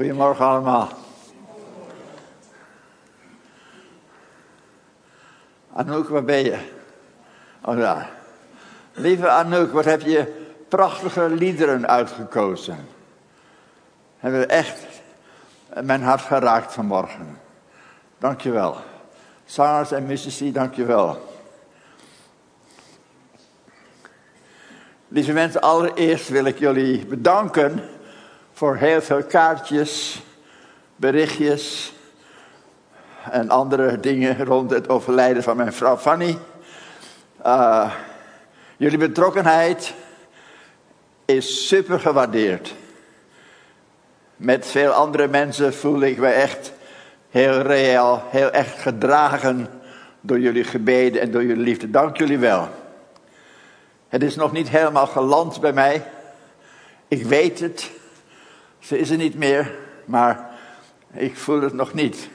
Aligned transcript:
Goedemorgen 0.00 0.44
allemaal. 0.44 0.88
Anouk, 5.72 6.08
waar 6.08 6.24
ben 6.24 6.44
je? 6.44 6.58
Oh 7.62 7.76
daar. 7.76 8.10
Lieve 8.92 9.28
Anouk, 9.28 9.72
wat 9.72 9.84
heb 9.84 10.00
je 10.00 10.46
prachtige 10.68 11.28
liederen 11.28 11.88
uitgekozen. 11.88 12.88
Hebben 14.18 14.48
echt 14.48 14.86
mijn 15.82 16.02
hart 16.02 16.22
geraakt 16.22 16.72
vanmorgen. 16.72 17.38
Dank 18.18 18.40
je 18.40 18.50
wel. 18.50 18.76
Zangers 19.44 19.92
en 19.92 20.06
muzici, 20.06 20.52
dank 20.52 20.74
je 20.74 20.84
wel. 20.84 21.34
Lieve 25.08 25.32
mensen, 25.32 25.60
allereerst 25.60 26.28
wil 26.28 26.44
ik 26.44 26.58
jullie 26.58 27.06
bedanken 27.06 27.98
voor 28.60 28.76
heel 28.76 29.02
veel 29.02 29.22
kaartjes, 29.22 30.22
berichtjes 30.96 31.92
en 33.30 33.50
andere 33.50 34.00
dingen 34.00 34.44
rond 34.44 34.70
het 34.70 34.88
overlijden 34.88 35.42
van 35.42 35.56
mijn 35.56 35.72
vrouw 35.72 35.96
Fanny. 35.96 36.38
Uh, 37.46 37.92
jullie 38.76 38.98
betrokkenheid 38.98 39.94
is 41.24 41.68
super 41.68 42.00
gewaardeerd. 42.00 42.74
Met 44.36 44.66
veel 44.66 44.90
andere 44.92 45.28
mensen 45.28 45.74
voel 45.74 46.00
ik 46.00 46.18
me 46.18 46.28
echt 46.28 46.72
heel 47.30 47.60
reëel, 47.60 48.22
heel 48.26 48.50
echt 48.50 48.78
gedragen 48.78 49.68
door 50.20 50.40
jullie 50.40 50.64
gebeden 50.64 51.20
en 51.20 51.30
door 51.30 51.44
jullie 51.44 51.62
liefde. 51.62 51.90
Dank 51.90 52.16
jullie 52.16 52.38
wel. 52.38 52.68
Het 54.08 54.22
is 54.22 54.36
nog 54.36 54.52
niet 54.52 54.68
helemaal 54.68 55.06
geland 55.06 55.60
bij 55.60 55.72
mij. 55.72 56.04
Ik 57.08 57.24
weet 57.24 57.60
het. 57.60 57.98
Ze 58.80 58.98
is 58.98 59.10
er 59.10 59.16
niet 59.16 59.34
meer, 59.34 59.74
maar 60.04 60.50
ik 61.12 61.36
voel 61.36 61.60
het 61.60 61.72
nog 61.72 61.94
niet. 61.94 62.28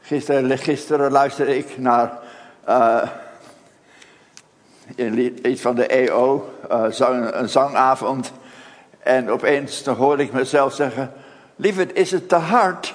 Gisteren, 0.00 0.58
gisteren 0.58 1.10
luisterde 1.10 1.56
ik 1.56 1.78
naar 1.78 2.18
uh, 2.68 3.08
iets 5.42 5.60
van 5.60 5.74
de 5.74 5.86
EO, 5.86 6.54
uh, 6.70 6.86
zang, 6.86 7.34
een 7.34 7.48
zangavond. 7.48 8.32
En 8.98 9.30
opeens 9.30 9.82
dan 9.82 9.96
hoorde 9.96 10.22
ik 10.22 10.32
mezelf 10.32 10.74
zeggen: 10.74 11.12
Lieverd, 11.56 11.92
is 11.92 12.10
het 12.10 12.28
te 12.28 12.36
hard? 12.36 12.94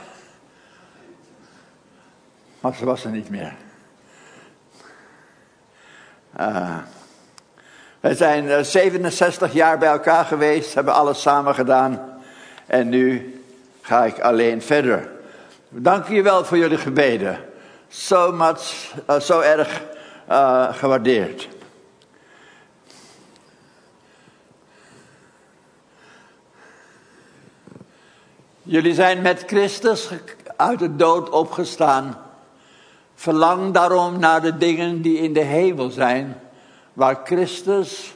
Maar 2.60 2.76
ze 2.76 2.86
was 2.86 3.04
er 3.04 3.12
niet 3.12 3.30
meer. 3.30 3.56
Uh, 6.40 6.78
wij 8.00 8.16
zijn 8.16 8.66
67 8.66 9.54
jaar 9.54 9.78
bij 9.78 9.90
elkaar 9.90 10.26
geweest, 10.26 10.74
hebben 10.74 10.94
alles 10.94 11.22
samen 11.22 11.56
gedaan. 11.56 12.17
En 12.68 12.90
nu 12.90 13.36
ga 13.82 14.06
ik 14.06 14.20
alleen 14.20 14.62
verder. 14.62 15.10
Dank 15.70 16.08
je 16.08 16.22
wel 16.22 16.46
voor 16.46 16.58
jullie 16.58 16.78
gebeden. 16.78 17.40
Zo, 17.88 18.32
much, 18.32 18.94
uh, 19.10 19.20
zo 19.20 19.40
erg 19.40 19.82
uh, 20.30 20.74
gewaardeerd. 20.74 21.48
Jullie 28.64 28.94
zijn 28.94 29.22
met 29.22 29.44
Christus 29.46 30.10
uit 30.56 30.80
de 30.80 30.96
dood 30.96 31.30
opgestaan. 31.30 32.18
Verlang 33.16 33.74
daarom 33.74 34.20
naar 34.20 34.42
de 34.42 34.58
dingen 34.58 35.02
die 35.02 35.18
in 35.18 35.34
de 35.34 35.44
hemel 35.44 35.90
zijn, 35.90 36.42
waar 36.94 37.20
Christus 37.24 38.14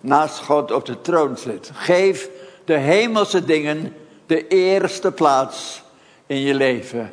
naast 0.00 0.38
God 0.38 0.72
op 0.72 0.84
de 0.84 1.00
troon 1.00 1.36
zit. 1.36 1.70
Geef 1.74 2.28
de 2.64 2.76
hemelse 2.76 3.44
dingen 3.44 3.92
de 4.26 4.46
eerste 4.48 5.12
plaats 5.12 5.82
in 6.26 6.40
je 6.40 6.54
leven 6.54 7.12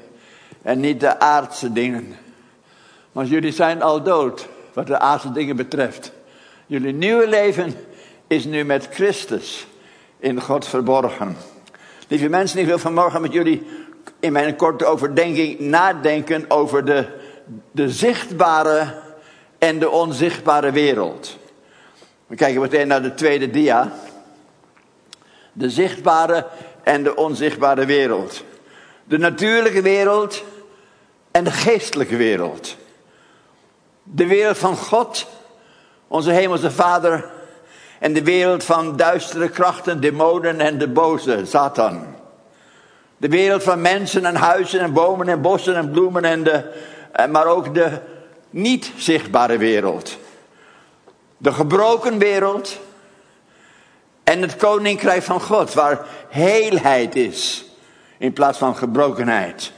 en 0.62 0.80
niet 0.80 1.00
de 1.00 1.20
aardse 1.20 1.74
dingen. 1.74 2.16
Want 3.12 3.30
jullie 3.30 3.52
zijn 3.52 3.82
al 3.82 4.04
dood 4.04 4.48
wat 4.74 4.88
de 4.88 5.00
aardse 5.00 5.32
dingen 5.32 5.56
betreft. 5.56 6.12
Jullie 6.66 6.94
nieuwe 6.94 7.28
leven 7.28 7.74
is 8.28 8.46
nu 8.46 8.64
met 8.64 8.88
Christus 8.92 9.68
in 10.20 10.42
God 10.42 10.68
verborgen. 10.68 11.38
Lieve 12.08 12.30
mensen, 12.30 12.60
ik 12.60 12.66
wil 12.66 12.80
vanmorgen 12.80 13.22
met 13.22 13.34
jullie 13.34 13.68
in 14.20 14.32
mijn 14.32 14.56
korte 14.56 14.86
overdenking 14.86 15.60
nadenken 15.60 16.46
over 16.48 16.86
de, 16.86 17.08
de 17.72 17.90
zichtbare 17.90 19.00
en 19.58 19.80
de 19.80 19.90
onzichtbare 19.90 20.72
wereld. 20.72 21.38
We 22.28 22.36
kijken 22.36 22.62
meteen 22.62 22.88
naar 22.88 23.02
de 23.02 23.14
tweede 23.14 23.50
dia. 23.50 23.94
De 25.54 25.70
zichtbare 25.70 26.48
en 26.84 27.04
de 27.04 27.16
onzichtbare 27.16 27.86
wereld. 27.86 28.44
De 29.04 29.18
natuurlijke 29.18 29.82
wereld 29.82 30.44
en 31.32 31.44
de 31.44 31.52
geestelijke 31.52 32.16
wereld. 32.16 32.76
De 34.04 34.28
wereld 34.28 34.58
van 34.58 34.76
God, 34.76 35.28
onze 36.08 36.32
hemelse 36.32 36.72
Vader, 36.72 37.30
en 38.00 38.14
de 38.14 38.24
wereld 38.24 38.64
van 38.64 38.96
duistere 38.96 39.50
krachten, 39.50 40.02
demonen 40.02 40.60
en 40.60 40.78
de 40.78 40.88
boze, 40.88 41.42
Satan. 41.46 42.16
De 43.18 43.30
wereld 43.30 43.64
van 43.64 43.82
mensen 43.82 44.26
en 44.26 44.36
huizen 44.36 44.80
en 44.80 44.94
bomen 44.94 45.28
en 45.28 45.42
bossen 45.42 45.76
en 45.76 45.92
bloemen 45.92 46.26
en 46.26 46.44
de, 46.44 46.64
eh, 47.12 47.28
maar 47.28 47.46
ook 47.46 47.74
de 47.74 48.00
niet 48.50 48.92
zichtbare 48.98 49.58
wereld. 49.58 50.18
De 51.38 51.52
gebroken 51.54 52.18
wereld 52.18 52.80
en 54.32 54.42
het 54.42 54.56
koninkrijk 54.56 55.24
van 55.24 55.42
God, 55.42 55.74
waar 55.74 56.06
heelheid 56.30 57.16
is 57.16 57.66
in 58.18 58.34
plaats 58.34 58.58
van 58.58 58.76
gebrokenheid. 58.76 59.72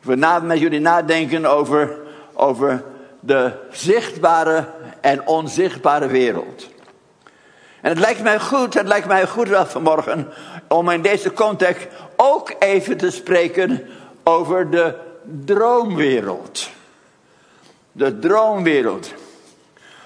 We 0.00 0.14
na, 0.14 0.38
met 0.38 0.58
jullie 0.58 0.80
nadenken 0.80 1.46
over, 1.46 1.96
over 2.32 2.84
de 3.20 3.52
zichtbare 3.70 4.68
en 5.00 5.26
onzichtbare 5.26 6.06
wereld. 6.06 6.68
En 7.80 7.90
het 7.90 7.98
lijkt 7.98 8.22
mij 8.22 8.40
goed, 8.40 8.74
het 8.74 8.86
lijkt 8.86 9.06
mij 9.06 9.26
goed 9.26 9.48
wel 9.48 9.66
vanmorgen 9.66 10.28
om 10.68 10.90
in 10.90 11.02
deze 11.02 11.32
context 11.32 11.86
ook 12.16 12.54
even 12.58 12.96
te 12.96 13.10
spreken 13.10 13.88
over 14.24 14.70
de 14.70 14.94
droomwereld. 15.44 16.68
De 17.92 18.18
droomwereld. 18.18 19.12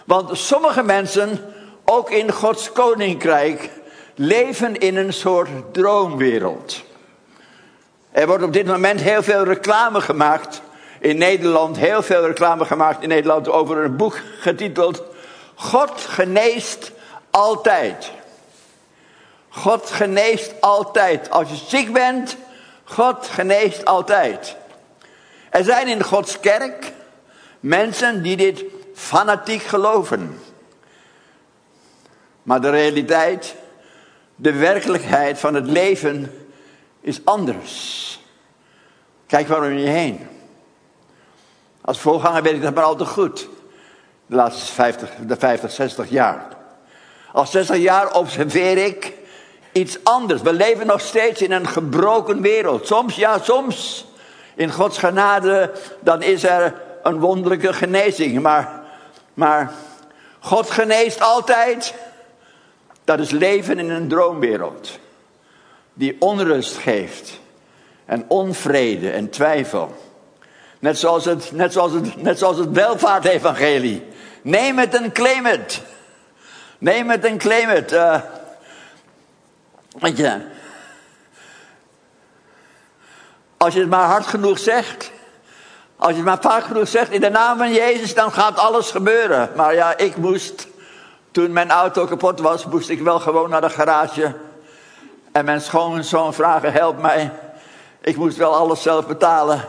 Want 0.05 0.39
sommige 0.39 0.83
mensen, 0.83 1.41
ook 1.91 2.11
in 2.11 2.33
Gods 2.33 2.73
koninkrijk, 2.73 3.71
leven 4.15 4.79
in 4.79 4.97
een 4.97 5.13
soort 5.13 5.49
droomwereld. 5.73 6.83
Er 8.11 8.27
wordt 8.27 8.45
op 8.45 8.53
dit 8.53 8.67
moment 8.67 9.01
heel 9.01 9.23
veel 9.23 9.45
reclame 9.45 10.01
gemaakt 10.01 10.63
in 10.99 11.19
Nederland, 11.19 11.77
heel 11.77 12.03
veel 12.03 12.27
reclame 12.27 12.65
gemaakt 12.65 13.03
in 13.03 13.09
Nederland 13.09 13.49
over 13.49 13.77
een 13.77 13.97
boek 13.97 14.21
getiteld 14.39 15.03
God 15.55 16.01
geneest 16.01 16.93
altijd. 17.31 18.11
God 19.49 19.91
geneest 19.91 20.61
altijd. 20.61 21.31
Als 21.31 21.49
je 21.49 21.57
ziek 21.67 21.93
bent, 21.93 22.37
God 22.85 23.27
geneest 23.27 23.85
altijd. 23.85 24.57
Er 25.51 25.65
zijn 25.65 25.89
in 25.89 26.03
Gods 26.03 26.41
kerk 26.41 26.93
mensen 27.61 28.23
die 28.23 28.37
dit 28.37 28.65
fanatiek 28.95 29.63
geloven. 29.63 30.39
Maar 32.43 32.61
de 32.61 32.71
realiteit, 32.71 33.55
de 34.37 34.53
werkelijkheid 34.53 35.39
van 35.39 35.55
het 35.55 35.67
leven 35.67 36.33
is 37.01 37.25
anders. 37.25 38.21
Kijk 39.27 39.49
maar 39.49 39.63
om 39.63 39.73
je 39.73 39.89
heen. 39.89 40.27
Als 41.81 42.01
voorganger 42.01 42.43
weet 42.43 42.55
ik 42.55 42.63
dat 42.63 42.75
maar 42.75 42.85
al 42.85 42.97
te 42.97 43.07
goed. 43.07 43.49
De 44.27 44.35
laatste 44.35 44.73
50, 44.73 45.11
de 45.27 45.37
50, 45.37 45.71
60 45.71 46.11
jaar. 46.11 46.47
Al 47.33 47.47
60 47.47 47.77
jaar 47.77 48.15
observeer 48.15 48.85
ik 48.85 49.13
iets 49.73 49.99
anders. 50.05 50.43
We 50.43 50.53
leven 50.53 50.87
nog 50.87 51.01
steeds 51.01 51.43
in 51.43 51.53
een 51.53 51.69
gebroken 51.69 52.41
wereld. 52.41 52.87
Soms, 52.87 53.17
ja, 53.17 53.39
soms. 53.39 54.07
In 54.55 54.73
Gods 54.73 54.99
genade, 54.99 55.73
dan 56.01 56.23
is 56.23 56.43
er 56.43 56.75
een 57.03 57.19
wonderlijke 57.19 57.73
genezing. 57.73 58.41
Maar, 58.41 58.83
maar 59.35 59.73
God 60.41 60.71
geneest 60.71 61.21
altijd. 61.21 61.95
Dat 63.11 63.19
is 63.19 63.31
leven 63.31 63.79
in 63.79 63.91
een 63.91 64.09
droomwereld. 64.09 64.99
Die 65.93 66.17
onrust 66.19 66.77
geeft. 66.77 67.41
En 68.05 68.25
onvrede 68.29 69.11
en 69.11 69.31
twijfel. 69.31 69.95
Net 70.79 70.99
zoals 70.99 71.25
het, 71.25 71.53
net 71.53 71.73
zoals 71.73 71.93
het, 71.93 72.23
net 72.23 72.39
zoals 72.39 72.57
het 72.57 72.71
welvaartevangelie. 72.71 74.03
Neem 74.43 74.79
het 74.79 74.95
en 74.95 75.13
claim 75.13 75.45
het. 75.47 75.83
Neem 76.79 77.11
het 77.11 77.25
en 77.25 77.39
claim 77.39 77.69
het. 77.69 77.93
Uh, 77.93 78.21
weet 79.99 80.17
je. 80.17 80.41
Als 83.57 83.75
je 83.75 83.81
het 83.81 83.89
maar 83.89 84.09
hard 84.09 84.27
genoeg 84.27 84.59
zegt. 84.59 85.11
Als 85.97 86.11
je 86.11 86.17
het 86.17 86.25
maar 86.25 86.41
vaak 86.41 86.65
genoeg 86.65 86.89
zegt. 86.89 87.11
In 87.11 87.21
de 87.21 87.31
naam 87.31 87.59
van 87.59 87.73
Jezus. 87.73 88.15
Dan 88.15 88.33
gaat 88.33 88.59
alles 88.59 88.91
gebeuren. 88.91 89.51
Maar 89.57 89.75
ja, 89.75 89.97
ik 89.97 90.17
moest. 90.17 90.69
Toen 91.31 91.53
mijn 91.53 91.71
auto 91.71 92.05
kapot 92.05 92.41
was. 92.41 92.67
Moest 92.67 92.89
ik 92.89 93.01
wel 93.01 93.21
gewoon 93.21 93.51
naar 93.51 93.61
de 93.61 93.71
garage. 93.71 94.35
En 95.33 95.45
mijn 95.45 95.61
schoonzoon 95.61 96.35
vragen, 96.35 96.73
help 96.73 97.01
mij. 97.01 97.31
Ik 98.01 98.17
moest 98.17 98.37
wel 98.37 98.55
alles 98.55 98.83
zelf 98.83 99.07
betalen. 99.07 99.65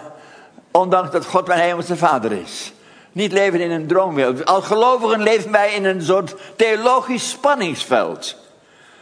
Ondanks 0.72 1.12
dat 1.12 1.26
God 1.26 1.48
mijn 1.48 1.60
hemelse 1.60 1.96
vader 1.96 2.32
is. 2.32 2.74
Niet 3.12 3.32
leven 3.32 3.60
in 3.60 3.72
een 3.72 3.88
droomwereld. 3.88 4.46
Als 4.46 4.66
gelovigen 4.66 5.24
leven 5.24 5.52
wij 5.52 5.74
in 5.74 5.86
een 5.86 6.02
soort 6.02 6.36
theologisch 6.56 7.30
spanningsveld. 7.30 8.36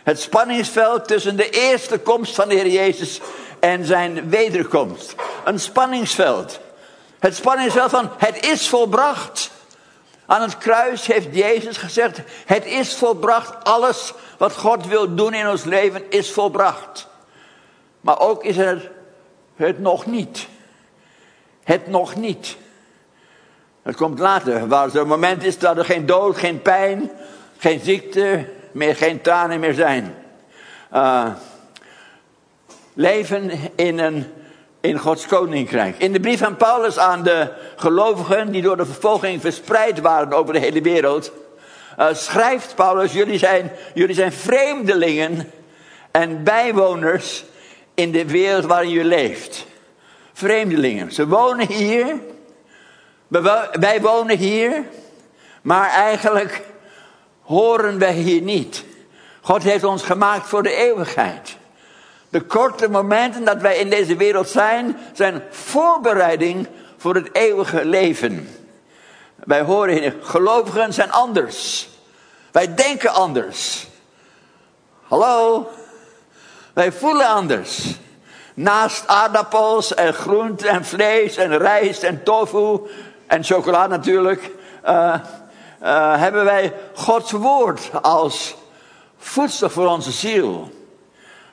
Het 0.03 0.21
spanningsveld 0.21 1.07
tussen 1.07 1.35
de 1.35 1.49
eerste 1.49 1.99
komst 1.99 2.35
van 2.35 2.49
de 2.49 2.55
Heer 2.55 2.67
Jezus 2.67 3.21
en 3.59 3.85
zijn 3.85 4.29
wederkomst. 4.29 5.15
Een 5.43 5.59
spanningsveld. 5.59 6.59
Het 7.19 7.35
spanningsveld 7.35 7.89
van 7.89 8.09
het 8.17 8.45
is 8.45 8.69
volbracht. 8.69 9.51
Aan 10.29 10.41
het 10.41 10.57
kruis 10.57 11.07
heeft 11.07 11.27
Jezus 11.31 11.77
gezegd: 11.77 12.21
Het 12.45 12.65
is 12.65 12.95
volbracht. 12.95 13.63
Alles 13.63 14.13
wat 14.37 14.55
God 14.55 14.87
wil 14.87 15.15
doen 15.15 15.33
in 15.33 15.47
ons 15.49 15.63
leven 15.63 16.09
is 16.09 16.31
volbracht. 16.31 17.07
Maar 18.01 18.19
ook 18.19 18.43
is 18.43 18.57
er 18.57 18.91
het 19.55 19.79
nog 19.79 20.05
niet. 20.05 20.47
Het 21.63 21.87
nog 21.87 22.15
niet. 22.15 22.57
Het 23.81 23.95
komt 23.95 24.19
later, 24.19 24.67
waar 24.67 24.95
een 24.95 25.07
moment 25.07 25.43
is 25.43 25.57
dat 25.57 25.77
er 25.77 25.85
geen 25.85 26.05
dood, 26.05 26.37
geen 26.37 26.61
pijn, 26.61 27.11
geen 27.57 27.79
ziekte, 27.79 28.45
meer 28.71 28.95
geen 28.95 29.21
tranen 29.21 29.59
meer 29.59 29.73
zijn. 29.73 30.15
Uh, 30.93 31.27
leven 32.93 33.51
in, 33.75 33.99
een, 33.99 34.33
in 34.81 34.97
Gods 34.97 35.25
koninkrijk. 35.25 35.97
In 35.97 36.13
de 36.13 36.19
brief 36.19 36.39
van 36.39 36.55
Paulus 36.55 36.97
aan 36.97 37.23
de 37.23 37.51
gelovigen 37.75 38.51
die 38.51 38.61
door 38.61 38.77
de 38.77 38.85
vervolging 38.85 39.41
verspreid 39.41 39.99
waren 39.99 40.33
over 40.33 40.53
de 40.53 40.59
hele 40.59 40.81
wereld, 40.81 41.31
uh, 41.99 42.07
schrijft 42.11 42.75
Paulus: 42.75 43.13
jullie 43.13 43.37
zijn, 43.37 43.71
jullie 43.93 44.15
zijn 44.15 44.31
vreemdelingen 44.31 45.51
en 46.11 46.43
bijwoners 46.43 47.45
in 47.93 48.11
de 48.11 48.25
wereld 48.25 48.65
waarin 48.65 48.89
je 48.89 49.03
leeft. 49.03 49.65
Vreemdelingen. 50.33 51.11
Ze 51.11 51.27
wonen 51.27 51.67
hier. 51.67 52.15
Wij 53.71 54.01
wonen 54.01 54.37
hier. 54.37 54.83
Maar 55.61 55.89
eigenlijk 55.89 56.61
horen 57.41 57.99
wij 57.99 58.13
hier 58.13 58.41
niet. 58.41 58.83
God 59.41 59.63
heeft 59.63 59.83
ons 59.83 60.03
gemaakt 60.03 60.47
voor 60.47 60.63
de 60.63 60.73
eeuwigheid. 60.73 61.57
De 62.29 62.41
korte 62.41 62.89
momenten 62.89 63.45
dat 63.45 63.61
wij 63.61 63.77
in 63.77 63.89
deze 63.89 64.15
wereld 64.15 64.49
zijn, 64.49 64.97
zijn 65.13 65.43
voorbereiding 65.49 66.67
voor 66.97 67.15
het 67.15 67.35
eeuwige 67.35 67.85
leven. 67.85 68.49
Wij 69.35 69.61
horen 69.61 70.13
gelovigen 70.21 70.93
zijn 70.93 71.11
anders. 71.11 71.89
Wij 72.51 72.75
denken 72.75 73.13
anders. 73.13 73.87
Hallo? 75.07 75.69
Wij 76.73 76.91
voelen 76.91 77.27
anders. 77.27 77.97
Naast 78.53 79.07
aardappels 79.07 79.93
en 79.93 80.13
groente 80.13 80.67
en 80.67 80.85
vlees 80.85 81.37
en 81.37 81.57
rijst 81.57 82.03
en 82.03 82.23
tofu 82.23 82.79
en 83.27 83.43
chocola 83.43 83.87
natuurlijk, 83.87 84.51
uh, 84.85 85.15
uh, 85.83 86.19
hebben 86.19 86.45
wij 86.45 86.73
Gods 86.93 87.31
woord 87.31 87.89
als 88.01 88.55
voedsel 89.17 89.69
voor 89.69 89.87
onze 89.87 90.11
ziel. 90.11 90.78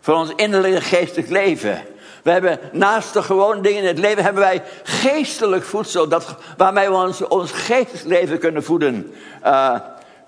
Voor 0.06 0.14
ons 0.14 0.32
innerlijke 0.36 0.80
geestelijk 0.80 1.30
leven. 1.30 1.84
We 2.22 2.30
hebben 2.30 2.58
naast 2.72 3.12
de 3.12 3.22
gewone 3.22 3.60
dingen 3.60 3.82
in 3.82 3.86
het 3.86 3.98
leven 3.98 4.24
hebben 4.24 4.42
wij 4.42 4.62
geestelijk 4.82 5.64
voedsel. 5.64 6.08
Dat, 6.08 6.34
waarmee 6.56 6.88
we 6.88 6.94
ons, 6.94 7.22
ons 7.22 7.52
geestelijk 7.52 8.04
leven 8.04 8.38
kunnen 8.38 8.64
voeden. 8.64 9.14
Uh, 9.44 9.76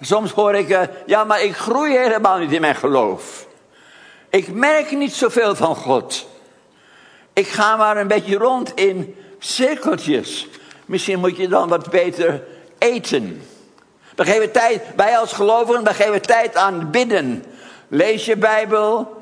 soms 0.01 0.33
hoor 0.33 0.55
ik, 0.55 0.89
ja 1.07 1.25
maar 1.25 1.43
ik 1.43 1.57
groei 1.57 1.97
helemaal 1.97 2.39
niet 2.39 2.53
in 2.53 2.61
mijn 2.61 2.75
geloof. 2.75 3.47
Ik 4.31 4.53
merk 4.53 4.91
niet 4.91 5.15
zoveel 5.15 5.55
van 5.55 5.77
God. 5.77 6.27
Ik 7.33 7.49
ga 7.49 7.77
maar 7.77 7.97
een 7.97 8.09
beetje 8.09 8.37
rond 8.37 8.75
in 8.75 9.17
cirkeltjes. 9.39 10.47
Misschien 10.87 11.19
moet 11.19 11.37
je 11.37 11.49
dan 11.49 11.69
wat 11.69 11.91
beter 11.91 12.45
eten. 12.79 13.43
We 14.17 14.25
geven 14.25 14.53
tijd, 14.53 14.83
wij 14.97 15.19
als 15.19 15.33
gelovigen, 15.33 15.85
we 15.85 15.95
geven 15.95 16.23
tijd 16.23 16.57
aan 16.57 16.91
bidden. 16.91 17.45
Lees 17.89 18.25
je 18.25 18.37
Bijbel. 18.37 19.17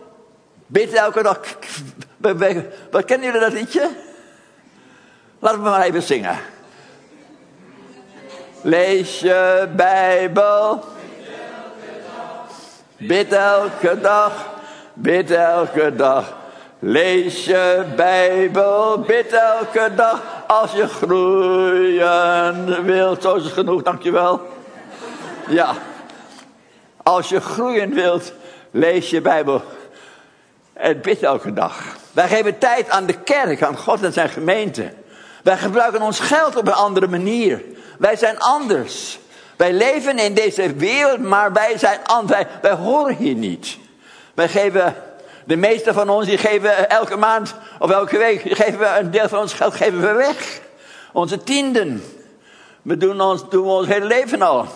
Bid 0.67 0.93
elke 0.93 1.23
dag. 1.23 1.39
Wat 2.91 3.05
kennen 3.05 3.27
jullie 3.27 3.41
dat 3.41 3.53
liedje? 3.53 3.89
Laten 5.39 5.63
we 5.63 5.69
maar 5.69 5.83
even 5.83 6.03
zingen. 6.03 6.39
Lees 8.61 9.21
je 9.21 9.69
Bijbel. 9.77 10.85
Bid 12.97 13.33
elke 13.33 14.01
dag. 14.01 14.49
Bid 14.95 15.31
elke 15.31 15.97
dag. 15.97 16.35
Lees 16.79 17.45
je 17.45 17.85
Bijbel, 17.97 19.01
bid 19.01 19.33
elke 19.33 19.91
dag 19.95 20.23
als 20.47 20.73
je 20.73 20.89
groeien 20.89 22.85
wilt. 22.85 23.23
Zo 23.23 23.35
is 23.35 23.45
het 23.45 23.53
genoeg, 23.53 23.83
dankjewel. 23.83 24.41
Ja, 25.49 25.75
als 27.03 27.29
je 27.29 27.41
groeien 27.41 27.95
wilt, 27.95 28.33
lees 28.71 29.11
je 29.11 29.21
Bijbel 29.21 29.63
en 30.77 31.01
bid 31.01 31.23
elke 31.23 31.53
dag. 31.53 31.97
Wij 32.13 32.29
geven 32.29 32.59
tijd 32.59 32.91
aan 32.91 33.07
de 33.07 33.21
kerk, 33.21 33.63
aan 33.63 33.79
God 33.79 34.03
en 34.03 34.13
zijn 34.13 34.29
gemeente. 34.29 34.93
Wij 35.43 35.57
gebruiken 35.57 36.03
ons 36.03 36.21
geld 36.21 36.57
op 36.57 36.67
een 36.67 36.73
andere 36.73 37.07
manier. 37.07 37.63
Wij 37.99 38.17
zijn 38.17 38.39
anders. 38.39 39.19
Wij 39.57 39.73
leven 39.73 40.19
in 40.19 40.35
deze 40.35 40.75
wereld, 40.75 41.21
maar 41.21 41.53
wij 41.53 41.79
zijn 41.79 41.99
anders. 42.05 42.45
Wij, 42.63 42.73
horen 42.73 43.17
hier 43.17 43.35
niet. 43.35 43.79
Wij 44.35 44.49
geven 44.49 44.95
de 45.45 45.57
meeste 45.57 45.93
van 45.93 46.09
ons 46.09 46.27
die 46.27 46.39
geven 46.39 46.91
elke 46.91 47.17
maand 47.17 47.55
of 47.79 47.91
elke 47.91 48.19
week 48.19 48.41
geven 48.41 48.79
we 48.79 48.97
een 48.99 49.11
deel 49.11 49.29
van 49.29 49.39
ons 49.39 49.53
geld 49.53 49.75
geven 49.75 50.01
we 50.01 50.13
weg. 50.13 50.61
Onze 51.13 51.43
tienden. 51.43 52.05
We 52.83 52.97
doen 52.97 53.21
ons, 53.21 53.49
doen 53.49 53.67
ons 53.67 53.87
hele 53.87 54.07
leven 54.07 54.43
al. 54.43 54.67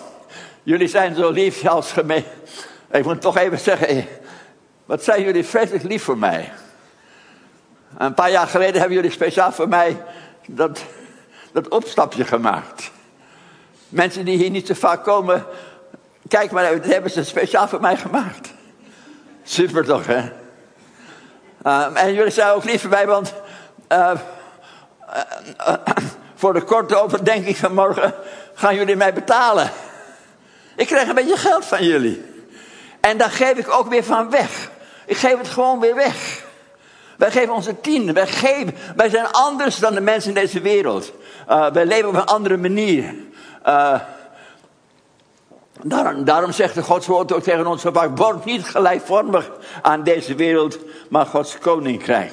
Jullie 0.63 0.87
zijn 0.87 1.15
zo 1.15 1.31
lief 1.31 1.67
als 1.67 1.91
gemeente. 1.91 2.29
Ik 2.91 3.03
moet 3.03 3.21
toch 3.21 3.37
even 3.37 3.59
zeggen, 3.59 4.07
wat 4.91 5.03
zijn 5.03 5.23
jullie 5.23 5.45
vreselijk 5.45 5.83
lief 5.83 6.03
voor 6.03 6.17
mij. 6.17 6.51
Een 7.97 8.13
paar 8.13 8.31
jaar 8.31 8.47
geleden 8.47 8.79
hebben 8.79 8.95
jullie 8.95 9.11
speciaal 9.11 9.51
voor 9.51 9.67
mij 9.67 10.03
dat, 10.47 10.83
dat 11.51 11.67
opstapje 11.67 12.25
gemaakt. 12.25 12.91
Mensen 13.89 14.25
die 14.25 14.37
hier 14.37 14.49
niet 14.49 14.67
zo 14.67 14.73
vaak 14.73 15.03
komen, 15.03 15.45
kijk 16.27 16.51
maar, 16.51 16.71
dat 16.71 16.85
hebben 16.85 17.11
ze 17.11 17.23
speciaal 17.23 17.67
voor 17.67 17.81
mij 17.81 17.97
gemaakt. 17.97 18.53
Super 19.43 19.85
toch, 19.85 20.05
hè? 20.05 20.31
Uh, 21.65 21.87
en 21.93 22.13
jullie 22.13 22.31
zijn 22.31 22.49
ook 22.49 22.63
lief 22.63 22.81
voor 22.81 22.89
mij, 22.89 23.07
want 23.07 23.33
uh, 23.91 24.11
uh, 25.67 25.73
voor 26.35 26.53
de 26.53 26.61
korte 26.61 27.01
overdenking 27.01 27.57
van 27.57 27.73
morgen 27.73 28.13
gaan 28.53 28.75
jullie 28.75 28.95
mij 28.95 29.13
betalen. 29.13 29.71
Ik 30.75 30.87
krijg 30.87 31.07
een 31.07 31.15
beetje 31.15 31.37
geld 31.37 31.65
van 31.65 31.83
jullie. 31.83 32.25
En 32.99 33.17
daar 33.17 33.31
geef 33.31 33.57
ik 33.57 33.69
ook 33.69 33.89
weer 33.89 34.03
van 34.03 34.29
weg. 34.29 34.69
Ik 35.05 35.17
geef 35.17 35.37
het 35.37 35.47
gewoon 35.47 35.79
weer 35.79 35.95
weg. 35.95 36.45
Wij 37.17 37.31
geven 37.31 37.53
onze 37.53 37.81
tien. 37.81 38.13
Wij, 38.13 38.27
geven, 38.27 38.75
wij 38.95 39.09
zijn 39.09 39.31
anders 39.31 39.77
dan 39.77 39.93
de 39.93 40.01
mensen 40.01 40.29
in 40.29 40.41
deze 40.41 40.61
wereld. 40.61 41.11
wij 41.47 41.85
leven 41.85 42.09
op 42.09 42.15
een 42.15 42.25
andere 42.25 42.57
manier. 42.57 43.15
Daarom, 45.83 46.23
daarom 46.25 46.51
zegt 46.51 46.75
de 46.75 46.83
Gods 46.83 47.07
woord 47.07 47.33
ook 47.33 47.43
tegen 47.43 47.67
ons 47.67 47.81
vaak, 47.81 48.17
word 48.17 48.45
niet 48.45 48.65
gelijkvormig 48.65 49.51
aan 49.81 50.03
deze 50.03 50.35
wereld, 50.35 50.77
maar 51.09 51.25
Gods 51.25 51.57
koninkrijk. 51.57 52.31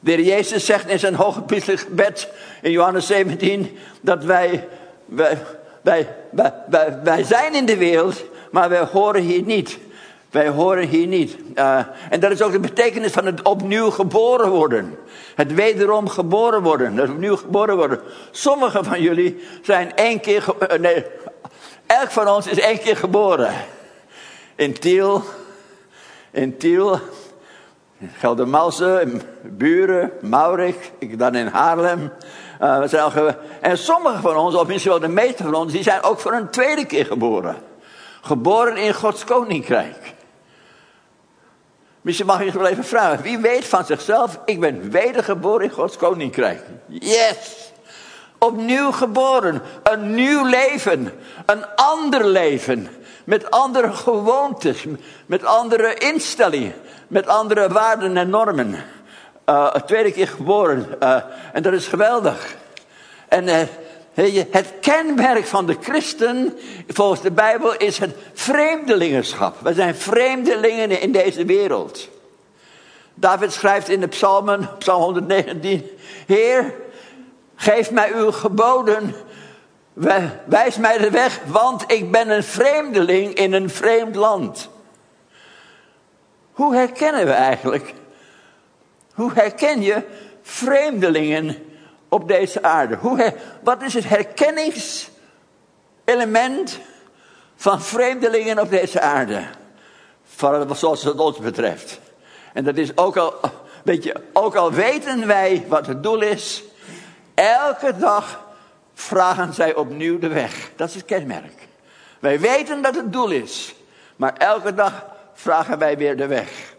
De 0.00 0.10
heer 0.10 0.24
Jezus 0.24 0.64
zegt 0.64 0.88
in 0.88 0.98
zijn 0.98 1.14
hoge 1.14 1.42
gebed 1.58 2.28
in 2.62 2.70
Johannes 2.70 3.06
17, 3.06 3.78
dat 4.00 4.24
wij, 4.24 4.68
wij, 5.04 5.38
wij, 5.82 6.08
wij, 6.68 6.98
wij, 7.02 7.24
zijn 7.24 7.54
in 7.54 7.66
de 7.66 7.76
wereld, 7.76 8.24
maar 8.50 8.68
wij 8.68 8.84
horen 8.92 9.22
hier 9.22 9.42
niet. 9.42 9.78
Wij 10.30 10.48
horen 10.48 10.88
hier 10.88 11.06
niet. 11.06 11.36
Uh, 11.54 11.80
en 12.10 12.20
dat 12.20 12.30
is 12.30 12.42
ook 12.42 12.52
de 12.52 12.60
betekenis 12.60 13.12
van 13.12 13.26
het 13.26 13.42
opnieuw 13.42 13.90
geboren 13.90 14.50
worden. 14.50 14.98
Het 15.34 15.54
wederom 15.54 16.08
geboren 16.08 16.62
worden. 16.62 16.96
Het 16.96 17.10
opnieuw 17.10 17.36
geboren 17.36 17.76
worden. 17.76 18.00
Sommigen 18.30 18.84
van 18.84 19.02
jullie 19.02 19.44
zijn 19.62 19.96
één 19.96 20.20
keer, 20.20 20.44
uh, 20.72 20.78
nee, 20.78 21.04
Elk 21.86 22.10
van 22.10 22.28
ons 22.28 22.46
is 22.46 22.58
één 22.58 22.78
keer 22.78 22.96
geboren. 22.96 23.54
In 24.54 24.72
Tiel, 24.72 25.22
in 26.30 26.58
Tiel, 26.58 26.98
Geldermalsen, 28.18 29.22
Buren, 29.42 30.12
Maurik, 30.20 30.92
ik 30.98 31.18
dan 31.18 31.34
in 31.34 31.46
Haarlem. 31.46 32.12
Uh, 32.60 32.78
we 32.78 32.88
zijn 32.88 33.02
al 33.02 33.34
en 33.60 33.78
sommigen 33.78 34.20
van 34.20 34.36
ons, 34.36 34.54
of 34.54 34.66
misschien 34.66 34.90
wel 34.90 35.00
de 35.00 35.08
meeste 35.08 35.42
van 35.42 35.54
ons, 35.54 35.72
die 35.72 35.82
zijn 35.82 36.02
ook 36.02 36.20
voor 36.20 36.32
een 36.32 36.50
tweede 36.50 36.86
keer 36.86 37.06
geboren. 37.06 37.56
Geboren 38.20 38.76
in 38.76 38.94
Gods 38.94 39.24
koninkrijk. 39.24 40.14
Misschien 42.00 42.26
mag 42.26 42.44
je 42.44 42.58
wel 42.58 42.66
even 42.66 42.84
vragen, 42.84 43.22
wie 43.22 43.38
weet 43.38 43.64
van 43.64 43.84
zichzelf, 43.84 44.38
ik 44.44 44.60
ben 44.60 44.90
wedergeboren 44.90 45.64
in 45.64 45.70
Gods 45.70 45.96
koninkrijk. 45.96 46.62
Yes! 46.86 47.72
Opnieuw 48.38 48.90
geboren. 48.90 49.62
Een 49.82 50.14
nieuw 50.14 50.44
leven. 50.44 51.12
Een 51.46 51.66
ander 51.74 52.26
leven. 52.26 52.88
met 53.24 53.50
andere 53.50 53.92
gewoontes, 53.92 54.84
met 55.26 55.44
andere 55.44 55.94
instellingen, 55.94 56.74
met 57.08 57.26
andere 57.26 57.68
waarden 57.68 58.16
en 58.16 58.30
normen. 58.30 58.84
Uh, 59.46 59.74
tweede 59.74 60.12
keer 60.12 60.28
geboren. 60.28 60.86
Uh, 61.02 61.16
en 61.52 61.62
dat 61.62 61.72
is 61.72 61.86
geweldig. 61.86 62.56
En 63.28 63.44
uh, 63.44 63.60
het 64.50 64.72
kenmerk 64.80 65.44
van 65.44 65.66
de 65.66 65.76
christen, 65.80 66.58
volgens 66.88 67.20
de 67.20 67.30
Bijbel, 67.30 67.76
is 67.76 67.98
het 67.98 68.16
vreemdelingenschap. 68.34 69.56
We 69.60 69.74
zijn 69.74 69.94
vreemdelingen 69.94 71.00
in 71.00 71.12
deze 71.12 71.44
wereld. 71.44 72.08
David 73.14 73.52
schrijft 73.52 73.88
in 73.88 74.00
de 74.00 74.06
psalmen, 74.06 74.70
psalm 74.78 75.02
119, 75.02 75.90
Heer, 76.26 76.74
geef 77.54 77.90
mij 77.90 78.12
uw 78.12 78.30
geboden, 78.30 79.14
wijs 80.44 80.76
mij 80.76 80.98
de 80.98 81.10
weg, 81.10 81.40
want 81.46 81.84
ik 81.86 82.10
ben 82.10 82.30
een 82.30 82.44
vreemdeling 82.44 83.34
in 83.34 83.52
een 83.52 83.70
vreemd 83.70 84.14
land. 84.14 84.68
Hoe 86.52 86.74
herkennen 86.74 87.26
we 87.26 87.32
eigenlijk? 87.32 87.94
Hoe 89.14 89.32
herken 89.34 89.82
je 89.82 90.02
vreemdelingen 90.42 91.56
op 92.10 92.28
deze 92.28 92.62
aarde? 92.62 92.96
Hoe, 92.96 93.34
wat 93.62 93.82
is 93.82 93.94
het 93.94 94.08
herkenningselement 94.08 96.78
van 97.56 97.82
vreemdelingen 97.82 98.58
op 98.58 98.70
deze 98.70 99.00
aarde? 99.00 99.42
Zoals 100.72 101.02
het 101.02 101.18
ons 101.18 101.38
betreft. 101.38 102.00
En 102.52 102.64
dat 102.64 102.76
is 102.76 102.96
ook 102.96 103.16
al, 103.16 103.34
weet 103.84 104.04
je, 104.04 104.14
ook 104.32 104.54
al 104.54 104.72
weten 104.72 105.26
wij 105.26 105.64
wat 105.68 105.86
het 105.86 106.02
doel 106.02 106.20
is, 106.20 106.62
elke 107.34 107.96
dag 107.96 108.48
vragen 108.94 109.54
zij 109.54 109.74
opnieuw 109.74 110.18
de 110.18 110.28
weg. 110.28 110.70
Dat 110.76 110.88
is 110.88 110.94
het 110.94 111.04
kenmerk. 111.04 111.68
Wij 112.18 112.40
weten 112.40 112.82
dat 112.82 112.94
het 112.94 113.12
doel 113.12 113.30
is, 113.30 113.74
maar 114.16 114.36
elke 114.36 114.74
dag 114.74 115.06
vragen 115.34 115.78
wij 115.78 115.96
weer 115.96 116.16
de 116.16 116.26
weg. 116.26 116.74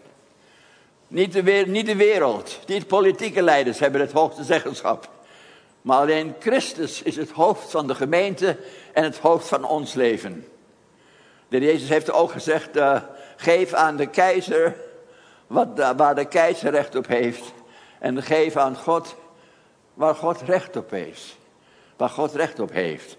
Niet 1.08 1.32
de, 1.32 1.42
niet 1.66 1.86
de 1.86 1.96
wereld, 1.96 2.58
niet 2.66 2.86
politieke 2.86 3.42
leiders 3.42 3.78
hebben 3.78 4.00
het 4.00 4.12
hoogste 4.12 4.44
zeggenschap. 4.44 5.08
Maar 5.82 5.98
alleen 5.98 6.34
Christus 6.38 7.02
is 7.02 7.16
het 7.16 7.30
hoofd 7.30 7.70
van 7.70 7.86
de 7.86 7.94
gemeente 7.94 8.56
en 8.92 9.04
het 9.04 9.18
hoofd 9.18 9.48
van 9.48 9.64
ons 9.64 9.94
leven. 9.94 10.46
De 11.48 11.60
Jezus 11.60 11.88
heeft 11.88 12.12
ook 12.12 12.30
gezegd, 12.30 12.76
uh, 12.76 13.00
geef 13.36 13.72
aan 13.72 13.96
de 13.96 14.06
keizer 14.06 14.76
wat, 15.46 15.68
waar 15.96 16.14
de 16.14 16.24
keizer 16.24 16.70
recht 16.70 16.94
op 16.94 17.06
heeft. 17.06 17.52
En 17.98 18.22
geef 18.22 18.56
aan 18.56 18.76
God 18.76 19.16
waar 19.94 20.14
God 20.14 20.40
recht 20.40 20.76
op 20.76 20.90
heeft. 20.90 21.36
Waar 21.96 22.08
God 22.08 22.34
recht 22.34 22.58
op 22.58 22.72
heeft. 22.72 23.16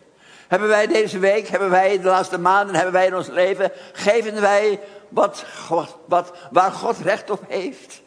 Hebben 0.48 0.70
wij 0.70 0.88
deze 0.88 1.20
week, 1.20 1.48
hebben 1.48 1.70
wij 1.70 1.98
de 1.98 2.08
laatste 2.08 2.40
maanden, 2.40 2.76
hebben 2.76 2.94
wij 2.94 3.06
in 3.06 3.16
ons 3.16 3.28
leven, 3.28 3.72
geven 3.94 4.42
wij 4.42 4.80
wat, 5.10 5.46
wat, 6.06 6.32
waar 6.52 6.72
God 6.72 6.98
recht 6.98 7.30
op 7.30 7.42
heeft. 7.48 8.02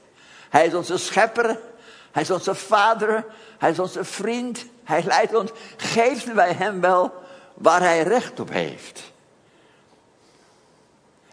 Hij 0.48 0.66
is 0.66 0.75
onze 0.75 0.98
schepper, 0.98 1.58
hij 2.16 2.25
is 2.25 2.30
onze 2.30 2.54
vader, 2.54 3.25
hij 3.58 3.70
is 3.70 3.78
onze 3.78 4.04
vriend, 4.04 4.66
hij 4.85 5.02
leidt 5.04 5.35
ons. 5.35 5.50
Geven 5.76 6.35
wij 6.35 6.52
hem 6.52 6.80
wel 6.80 7.14
waar 7.54 7.80
hij 7.80 8.02
recht 8.02 8.40
op 8.40 8.50
heeft. 8.50 9.12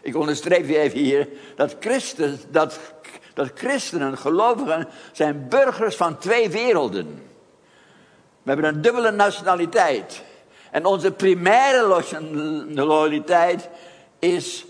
Ik 0.00 0.16
onderstreep 0.16 0.66
weer 0.66 0.80
even 0.80 0.98
hier 0.98 1.28
dat, 1.56 1.76
Christen, 1.80 2.40
dat, 2.50 2.78
dat 3.34 3.50
christenen, 3.54 4.18
gelovigen, 4.18 4.88
zijn 5.12 5.48
burgers 5.48 5.96
van 5.96 6.18
twee 6.18 6.50
werelden. 6.50 7.06
We 8.42 8.50
hebben 8.50 8.64
een 8.74 8.82
dubbele 8.82 9.10
nationaliteit. 9.10 10.22
En 10.70 10.84
onze 10.84 11.10
primaire 11.10 12.04
loyaliteit 12.68 13.68
is 14.18 14.64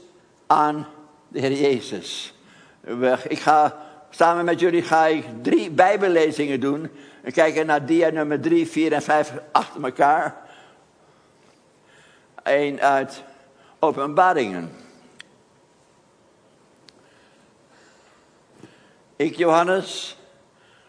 aan 0.46 0.86
de 1.28 1.40
Heer 1.40 1.52
Jezus. 1.52 2.34
Ik 3.28 3.38
ga, 3.38 3.83
samen 4.16 4.44
met 4.44 4.60
jullie 4.60 4.82
ga 4.82 5.06
ik 5.06 5.24
drie 5.42 5.70
bijbellezingen 5.70 6.60
doen. 6.60 6.90
We 7.22 7.32
kijken 7.32 7.66
naar 7.66 7.86
dia 7.86 8.08
nummer 8.08 8.40
drie, 8.40 8.66
vier 8.66 8.92
en 8.92 9.02
vijf 9.02 9.32
achter 9.52 9.84
elkaar. 9.84 10.36
Eén 12.42 12.80
uit 12.80 13.22
openbaringen. 13.78 14.72
Ik, 19.16 19.36
Johannes, 19.36 20.16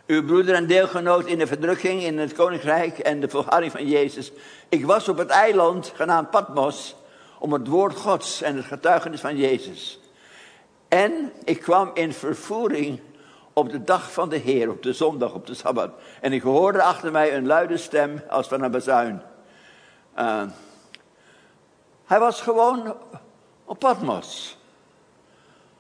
uw 0.08 0.26
broeder 0.26 0.56
en 0.56 0.68
deelgenoot 0.68 1.26
in 1.26 1.38
de 1.38 1.48
verdrukking 1.48 2.04
in 2.04 2.18
het 2.18 2.34
koninkrijk 2.34 3.00
en 3.00 3.20
de 3.20 3.30
volharding 3.30 3.72
van 3.72 3.88
Jezus. 3.88 4.32
Ik 4.70 4.86
was 4.86 5.10
op 5.10 5.18
het 5.18 5.30
eiland 5.30 5.92
genaamd 5.96 6.30
Patmos 6.30 6.96
om 7.40 7.54
het 7.54 7.68
woord 7.68 7.96
Gods 7.96 8.42
en 8.42 8.56
het 8.56 8.66
getuigenis 8.66 9.22
van 9.22 9.38
Jezus. 9.38 10.00
En 10.88 11.32
ik 11.44 11.60
kwam 11.60 11.92
in 11.94 12.14
vervoering 12.14 13.00
op 13.58 13.70
de 13.70 13.84
dag 13.84 14.12
van 14.12 14.30
de 14.30 14.38
Heer, 14.38 14.70
op 14.70 14.84
de 14.84 14.94
zondag, 14.94 15.34
op 15.34 15.48
de 15.48 15.54
Sabbat. 15.54 15.92
En 16.22 16.34
ik 16.34 16.42
hoorde 16.42 16.82
achter 16.82 17.12
mij 17.12 17.36
een 17.36 17.46
luide 17.46 17.78
stem 17.78 18.24
als 18.30 18.48
van 18.48 18.62
een 18.62 18.72
bazuin. 18.72 19.22
Uh, 20.18 20.44
hij 22.06 22.20
was 22.20 22.42
gewoon 22.42 22.96
op 23.66 23.80
Patmos. 23.80 24.58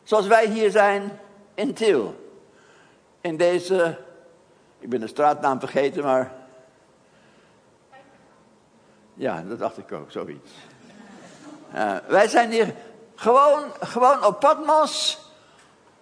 Zoals 0.03 0.27
wij 0.27 0.47
hier 0.47 0.71
zijn 0.71 1.19
in 1.53 1.73
Til 1.73 2.15
in 3.21 3.37
deze, 3.37 3.97
ik 4.79 4.89
ben 4.89 4.99
de 4.99 5.07
straatnaam 5.07 5.59
vergeten, 5.59 6.03
maar. 6.03 6.31
Ja, 9.13 9.41
dat 9.41 9.59
dacht 9.59 9.77
ik 9.77 9.91
ook, 9.91 10.11
zoiets. 10.11 10.51
Uh, 11.73 11.95
wij 12.07 12.27
zijn 12.27 12.51
hier 12.51 12.75
gewoon, 13.15 13.63
gewoon 13.79 14.25
op 14.25 14.39
Patmos 14.39 15.19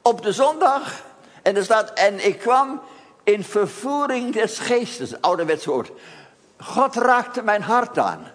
op 0.02 0.22
de 0.22 0.32
zondag. 0.32 1.12
En 1.44 1.56
er 1.56 1.64
staat, 1.64 1.94
en 1.94 2.26
ik 2.26 2.40
kwam 2.40 2.82
in 3.24 3.44
vervoering 3.44 4.34
des 4.34 4.60
geestes, 4.60 5.22
ouderwets 5.22 5.66
woord. 5.66 5.92
God 6.60 6.96
raakte 6.96 7.42
mijn 7.42 7.62
hart 7.62 7.98
aan. 7.98 8.32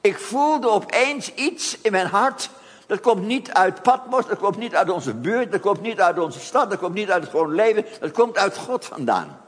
Ik 0.00 0.18
voelde 0.18 0.68
opeens 0.68 1.34
iets 1.34 1.78
in 1.80 1.92
mijn 1.92 2.06
hart 2.06 2.50
dat 2.88 3.00
komt 3.00 3.26
niet 3.26 3.52
uit 3.52 3.82
Patmos, 3.82 4.26
dat 4.26 4.38
komt 4.38 4.56
niet 4.56 4.74
uit 4.74 4.90
onze 4.90 5.14
buurt, 5.14 5.52
dat 5.52 5.60
komt 5.60 5.80
niet 5.80 6.00
uit 6.00 6.18
onze 6.18 6.40
stad, 6.40 6.70
dat 6.70 6.78
komt 6.78 6.94
niet 6.94 7.10
uit 7.10 7.22
het 7.22 7.30
gewoon 7.30 7.54
leven. 7.54 7.84
Dat 8.00 8.10
komt 8.10 8.38
uit 8.38 8.56
God 8.56 8.84
vandaan. 8.84 9.40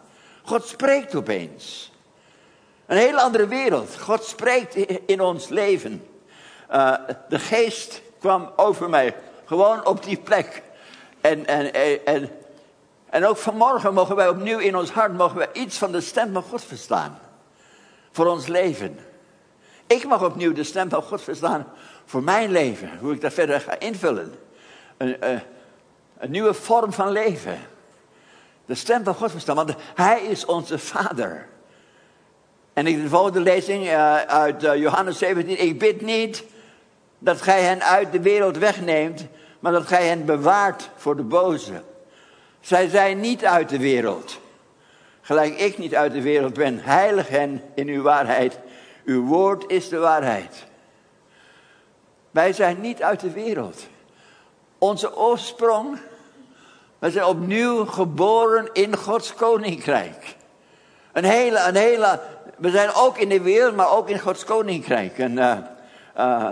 God 0.43 0.67
spreekt 0.67 1.14
opeens. 1.14 1.93
Een 2.87 2.97
hele 2.97 3.21
andere 3.21 3.47
wereld. 3.47 3.97
God 3.99 4.25
spreekt 4.25 4.75
in 5.07 5.21
ons 5.21 5.49
leven. 5.49 6.07
Uh, 6.73 6.95
de 7.29 7.38
geest 7.38 8.02
kwam 8.19 8.50
over 8.57 8.90
mij. 8.90 9.17
Gewoon 9.45 9.87
op 9.87 10.05
die 10.05 10.19
plek. 10.19 10.62
En, 11.21 11.47
en, 11.47 11.73
en 12.05 12.31
ook 13.11 13.37
vanmorgen 13.37 13.95
mogen 13.95 14.17
wij 14.17 14.29
opnieuw 14.29 14.59
in 14.59 14.76
ons 14.76 14.90
hart 14.90 15.17
mogen 15.17 15.37
wij 15.37 15.49
iets 15.52 15.79
van 15.79 15.93
de 15.93 16.00
stem 16.00 16.33
van 16.33 16.43
God 16.43 16.64
verstaan. 16.64 17.19
Voor 18.11 18.26
ons 18.26 18.47
leven. 18.47 18.99
Ik 19.87 20.07
mag 20.07 20.25
opnieuw 20.25 20.52
de 20.52 20.64
stem 20.64 20.90
van 20.90 21.02
God 21.02 21.23
verstaan 21.23 21.67
voor 22.05 22.23
mijn 22.23 22.50
leven. 22.50 22.90
Hoe 23.00 23.12
ik 23.12 23.21
dat 23.21 23.33
verder 23.33 23.61
ga 23.61 23.79
invullen. 23.79 24.35
Een, 24.97 25.21
eh, 25.21 25.40
een 26.19 26.31
nieuwe 26.31 26.55
vorm 26.55 26.93
van 26.93 27.11
leven. 27.11 27.59
De 28.67 28.75
stem 28.75 29.05
van 29.05 29.14
God 29.14 29.31
verstaan, 29.31 29.57
want 29.57 29.75
Hij 29.95 30.23
is 30.23 30.45
onze 30.45 30.79
Vader. 30.79 31.49
En 32.73 32.87
in 32.87 33.02
de 33.02 33.09
volgende 33.09 33.40
lezing 33.40 33.85
uh, 33.85 34.17
uit 34.17 34.64
uh, 34.64 34.76
Johannes 34.76 35.19
17. 35.19 35.61
Ik 35.61 35.79
bid 35.79 36.00
niet 36.00 36.45
dat 37.19 37.43
gij 37.43 37.62
hen 37.62 37.83
uit 37.83 38.12
de 38.12 38.21
wereld 38.21 38.59
wegneemt, 38.59 39.26
maar 39.61 39.73
dat 39.73 39.87
gij 39.87 40.07
hen 40.07 40.25
bewaart 40.25 40.90
voor 40.97 41.17
de 41.17 41.23
boze. 41.23 41.83
Zij 42.61 42.88
zijn 42.88 43.21
niet 43.21 43.45
uit 43.45 43.69
de 43.69 43.79
wereld. 43.79 44.40
Gelijk 45.21 45.59
ik 45.59 45.79
niet 45.79 45.95
uit 45.95 46.12
de 46.12 46.23
wereld 46.23 46.55
ben. 46.55 46.79
Heilig 46.79 47.29
hen 47.29 47.62
in 47.75 47.88
uw 47.88 48.02
waarheid. 48.02 48.59
Uw 49.05 49.25
woord 49.25 49.71
is 49.71 49.88
de 49.88 49.99
waarheid. 49.99 50.67
Wij 52.31 52.52
zijn 52.52 52.81
niet 52.81 53.02
uit 53.02 53.21
de 53.21 53.31
wereld. 53.31 53.87
Onze 54.79 55.17
oorsprong, 55.17 55.99
we 56.99 57.11
zijn 57.11 57.25
opnieuw 57.25 57.85
geboren 57.85 58.69
in 58.73 58.97
Gods 58.97 59.35
koninkrijk. 59.35 60.37
Een 61.12 61.25
hele, 61.25 61.59
een 61.67 61.76
hele, 61.76 62.21
we 62.57 62.71
zijn 62.71 62.90
ook 62.95 63.19
in 63.19 63.29
de 63.29 63.40
wereld, 63.40 63.76
maar 63.76 63.90
ook 63.90 64.09
in 64.09 64.19
Gods 64.19 64.45
koninkrijk. 64.45 65.19
En, 65.19 65.33
uh, 65.33 65.57
uh, 66.19 66.49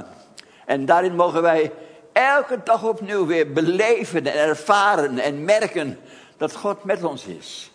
en 0.67 0.85
daarin 0.85 1.15
mogen 1.15 1.43
wij 1.43 1.73
elke 2.19 2.61
dag 2.65 2.85
opnieuw 2.85 3.27
weer 3.27 3.53
beleven 3.53 4.27
en 4.27 4.39
ervaren 4.39 5.19
en 5.19 5.45
merken 5.45 5.99
dat 6.37 6.55
God 6.55 6.85
met 6.85 7.05
ons 7.05 7.25
is. 7.25 7.71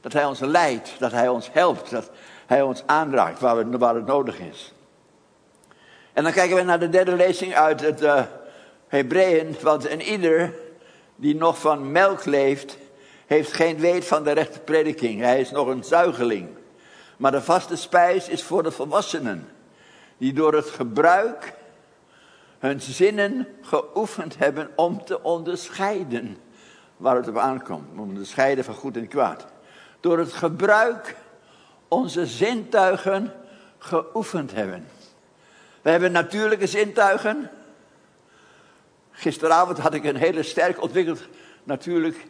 Dat 0.00 0.12
Hij 0.12 0.24
ons 0.24 0.40
leidt, 0.40 0.94
dat 0.98 1.12
Hij 1.12 1.28
ons 1.28 1.48
helpt, 1.52 1.90
dat 1.90 2.10
Hij 2.46 2.62
ons 2.62 2.82
aanraakt 2.86 3.40
waar, 3.40 3.56
het 3.56 4.06
nodig 4.06 4.38
is. 4.38 4.72
En 6.12 6.22
dan 6.22 6.32
kijken 6.32 6.56
we 6.56 6.62
naar 6.62 6.80
de 6.80 6.88
derde 6.88 7.16
lezing 7.16 7.54
uit 7.54 7.80
het 7.80 8.02
uh, 8.02 8.22
Hebreeën. 8.88 9.56
Want 9.60 9.90
een 9.90 10.02
ieder 10.02 10.54
die 11.16 11.34
nog 11.34 11.58
van 11.58 11.92
melk 11.92 12.24
leeft, 12.24 12.76
heeft 13.26 13.52
geen 13.52 13.78
weet 13.78 14.04
van 14.04 14.24
de 14.24 14.32
rechte 14.32 14.58
prediking. 14.60 15.20
Hij 15.20 15.40
is 15.40 15.50
nog 15.50 15.66
een 15.66 15.84
zuigeling. 15.84 16.48
Maar 17.16 17.30
de 17.30 17.42
vaste 17.42 17.76
spijs 17.76 18.28
is 18.28 18.42
voor 18.42 18.62
de 18.62 18.70
volwassenen. 18.70 19.48
Die 20.18 20.32
door 20.32 20.54
het 20.54 20.70
gebruik 20.70 21.54
hun 22.62 22.80
zinnen 22.80 23.48
geoefend 23.60 24.38
hebben 24.38 24.70
om 24.76 25.04
te 25.04 25.22
onderscheiden 25.22 26.36
waar 26.96 27.16
het 27.16 27.28
op 27.28 27.38
aankomt. 27.38 27.88
Om 27.90 27.96
te 27.96 28.02
onderscheiden 28.02 28.64
van 28.64 28.74
goed 28.74 28.96
en 28.96 29.08
kwaad. 29.08 29.46
Door 30.00 30.18
het 30.18 30.32
gebruik 30.32 31.16
onze 31.88 32.26
zintuigen 32.26 33.32
geoefend 33.78 34.52
hebben. 34.52 34.86
We 35.82 35.90
hebben 35.90 36.12
natuurlijke 36.12 36.66
zintuigen. 36.66 37.50
Gisteravond 39.10 39.78
had 39.78 39.94
ik 39.94 40.04
een 40.04 40.16
hele 40.16 40.42
sterk 40.42 40.82
ontwikkeld 40.82 41.28
natuurlijk 41.64 42.26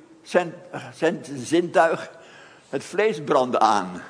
zintuig. 1.34 2.10
Het 2.68 2.84
vlees 2.84 3.20
brandde 3.20 3.58
aan. 3.58 4.02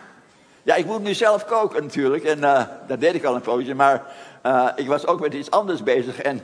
Ja, 0.62 0.74
ik 0.74 0.86
moet 0.86 1.02
nu 1.02 1.14
zelf 1.14 1.44
koken 1.44 1.82
natuurlijk. 1.82 2.24
En 2.24 2.38
uh, 2.38 2.62
dat 2.86 3.00
deed 3.00 3.14
ik 3.14 3.24
al 3.24 3.34
een 3.34 3.40
poosje. 3.40 3.74
Maar 3.74 4.14
uh, 4.46 4.68
ik 4.76 4.87
was 4.87 5.06
ook 5.06 5.20
met 5.20 5.34
iets 5.34 5.50
anders 5.50 5.82
bezig. 5.82 6.20
En 6.20 6.42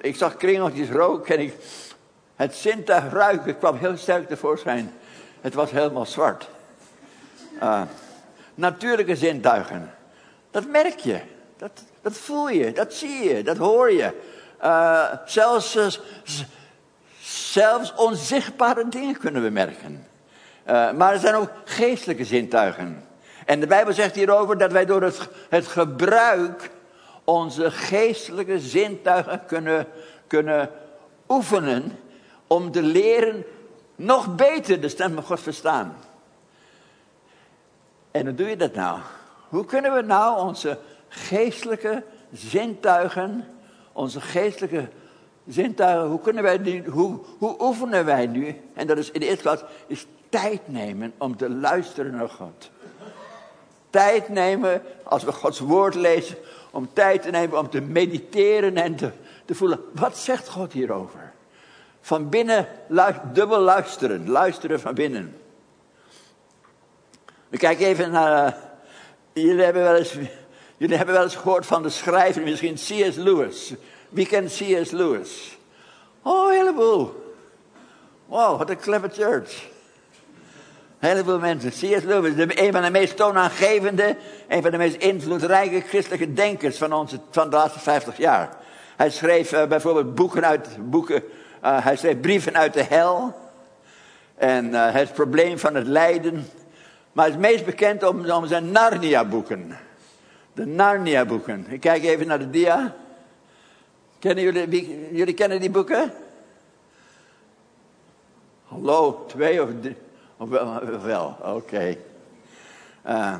ik 0.00 0.16
zag 0.16 0.36
kringeltjes 0.36 0.88
rook. 0.88 1.28
En 1.28 1.40
ik, 1.40 1.54
het 2.36 2.54
zintuig 2.54 3.12
ruiken 3.12 3.58
kwam 3.58 3.76
heel 3.76 3.96
sterk 3.96 4.28
tevoorschijn. 4.28 4.92
Het 5.40 5.54
was 5.54 5.70
helemaal 5.70 6.06
zwart. 6.06 6.48
Uh, 7.62 7.82
natuurlijke 8.54 9.16
zintuigen. 9.16 9.94
Dat 10.50 10.66
merk 10.66 10.98
je. 10.98 11.20
Dat, 11.56 11.82
dat 12.02 12.12
voel 12.12 12.48
je. 12.48 12.72
Dat 12.72 12.94
zie 12.94 13.28
je. 13.28 13.42
Dat 13.42 13.56
hoor 13.56 13.92
je. 13.92 14.12
zelfs, 15.26 16.00
zelfs 17.20 17.94
onzichtbare 17.94 18.88
dingen 18.88 19.18
kunnen 19.18 19.42
we 19.42 19.50
merken. 19.50 20.06
maar 20.96 21.12
er 21.12 21.18
zijn 21.18 21.34
ook 21.34 21.50
geestelijke 21.64 22.24
zintuigen. 22.24 23.04
En 23.46 23.60
de 23.60 23.66
Bijbel 23.66 23.92
zegt 23.92 24.14
hierover 24.14 24.58
dat 24.58 24.72
wij 24.72 24.86
door 24.86 25.02
het, 25.02 25.28
het 25.48 25.66
gebruik 25.66 26.70
onze 27.26 27.70
geestelijke 27.70 28.60
zintuigen 28.60 29.46
kunnen, 29.46 29.86
kunnen 30.26 30.70
oefenen 31.28 31.98
om 32.46 32.70
te 32.70 32.82
leren 32.82 33.44
nog 33.96 34.34
beter 34.34 34.80
de 34.80 34.88
stem 34.88 35.14
van 35.14 35.22
God 35.22 35.40
verstaan. 35.40 35.96
En 38.10 38.26
hoe 38.26 38.34
doe 38.34 38.48
je 38.48 38.56
dat 38.56 38.74
nou? 38.74 39.00
Hoe 39.48 39.64
kunnen 39.64 39.94
we 39.94 40.02
nou 40.02 40.40
onze 40.40 40.78
geestelijke 41.08 42.02
zintuigen, 42.32 43.44
onze 43.92 44.20
geestelijke 44.20 44.88
zintuigen, 45.46 46.08
hoe 46.08 46.20
kunnen 46.20 46.42
wij 46.42 46.62
die, 46.62 46.82
hoe, 46.84 47.18
hoe 47.38 47.56
oefenen 47.60 48.04
wij 48.04 48.26
nu? 48.26 48.60
En 48.74 48.86
dat 48.86 48.98
is 48.98 49.10
in 49.10 49.20
de 49.20 49.26
eerste 49.26 49.42
plaats, 49.42 49.62
is 49.86 50.06
tijd 50.28 50.60
nemen 50.68 51.12
om 51.18 51.36
te 51.36 51.50
luisteren 51.50 52.16
naar 52.16 52.28
God 52.28 52.70
tijd 53.96 54.28
nemen, 54.28 54.82
als 55.02 55.24
we 55.24 55.32
Gods 55.32 55.58
woord 55.58 55.94
lezen, 55.94 56.36
om 56.76 56.88
tijd 56.92 57.22
te 57.22 57.30
nemen 57.30 57.58
om 57.58 57.70
te 57.70 57.80
mediteren 57.80 58.76
en 58.76 58.96
te, 58.96 59.10
te 59.44 59.54
voelen, 59.54 59.80
wat 59.92 60.18
zegt 60.18 60.48
God 60.48 60.72
hierover? 60.72 61.32
Van 62.00 62.28
binnen 62.28 62.68
dubbel 63.32 63.60
luisteren, 63.60 64.28
luisteren 64.28 64.80
van 64.80 64.94
binnen. 64.94 65.36
We 67.48 67.56
kijken 67.56 67.86
even 67.86 68.10
naar, 68.10 68.46
uh, 68.46 68.60
jullie, 69.32 69.62
hebben 69.62 69.82
wel 69.82 69.94
eens, 69.94 70.12
jullie 70.76 70.96
hebben 70.96 71.14
wel 71.14 71.24
eens 71.24 71.36
gehoord 71.36 71.66
van 71.66 71.82
de 71.82 71.88
schrijver, 71.88 72.42
misschien 72.42 72.74
C.S. 72.74 73.16
Lewis. 73.16 73.74
Wie 74.08 74.26
kent 74.26 74.50
C.S. 74.50 74.90
Lewis? 74.90 75.58
Oh, 76.22 76.50
een 76.50 76.56
heleboel. 76.56 77.34
Wow, 78.26 78.58
wat 78.58 78.70
een 78.70 78.78
clever 78.78 79.10
church. 79.10 79.68
Een 80.98 81.08
heleboel 81.08 81.38
mensen. 81.38 81.70
C.S. 81.70 82.04
Lewis, 82.04 82.32
een 82.36 82.72
van 82.72 82.82
de 82.82 82.90
meest 82.90 83.16
toonaangevende, 83.16 84.16
een 84.48 84.62
van 84.62 84.70
de 84.70 84.76
meest 84.76 84.96
invloedrijke 84.96 85.80
christelijke 85.80 86.32
denkers 86.32 86.78
van, 86.78 86.92
onze, 86.92 87.18
van 87.30 87.50
de 87.50 87.56
laatste 87.56 87.80
50 87.80 88.16
jaar. 88.16 88.56
Hij 88.96 89.10
schreef 89.10 89.52
uh, 89.52 89.66
bijvoorbeeld 89.66 90.14
boeken 90.14 90.46
uit, 90.46 90.68
boeken, 90.80 91.22
uh, 91.64 91.84
hij 91.84 91.96
schreef 91.96 92.20
brieven 92.20 92.56
uit 92.56 92.74
de 92.74 92.82
hel. 92.82 93.34
En 94.34 94.66
uh, 94.66 94.92
het 94.92 95.12
probleem 95.12 95.58
van 95.58 95.74
het 95.74 95.86
lijden. 95.86 96.46
Maar 97.12 97.24
hij 97.24 97.34
is 97.34 97.40
meest 97.40 97.64
bekend 97.64 98.02
om, 98.02 98.46
zijn 98.46 98.70
Narnia-boeken. 98.70 99.76
De 100.52 100.66
Narnia-boeken. 100.66 101.66
Ik 101.68 101.80
kijk 101.80 102.04
even 102.04 102.26
naar 102.26 102.38
de 102.38 102.50
dia. 102.50 102.94
Kennen 104.18 104.44
jullie, 104.44 105.08
jullie 105.12 105.34
kennen 105.34 105.60
die 105.60 105.70
boeken? 105.70 106.12
Hallo, 108.64 109.24
twee 109.26 109.62
of 109.62 109.68
drie. 109.80 109.96
Of 110.38 110.48
wel, 110.48 110.80
wel 111.02 111.36
oké. 111.42 111.96
Uh, 113.06 113.34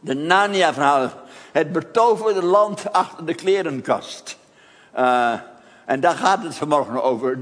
de 0.00 0.14
Narnia-verhaal. 0.14 1.10
Het 1.52 1.72
betoverde 1.72 2.42
land 2.42 2.92
achter 2.92 3.26
de 3.26 3.34
klerenkast. 3.34 4.38
Uh, 4.98 5.32
en 5.84 6.00
daar 6.00 6.14
gaat 6.14 6.42
het 6.42 6.54
vanmorgen 6.54 7.02
over. 7.02 7.38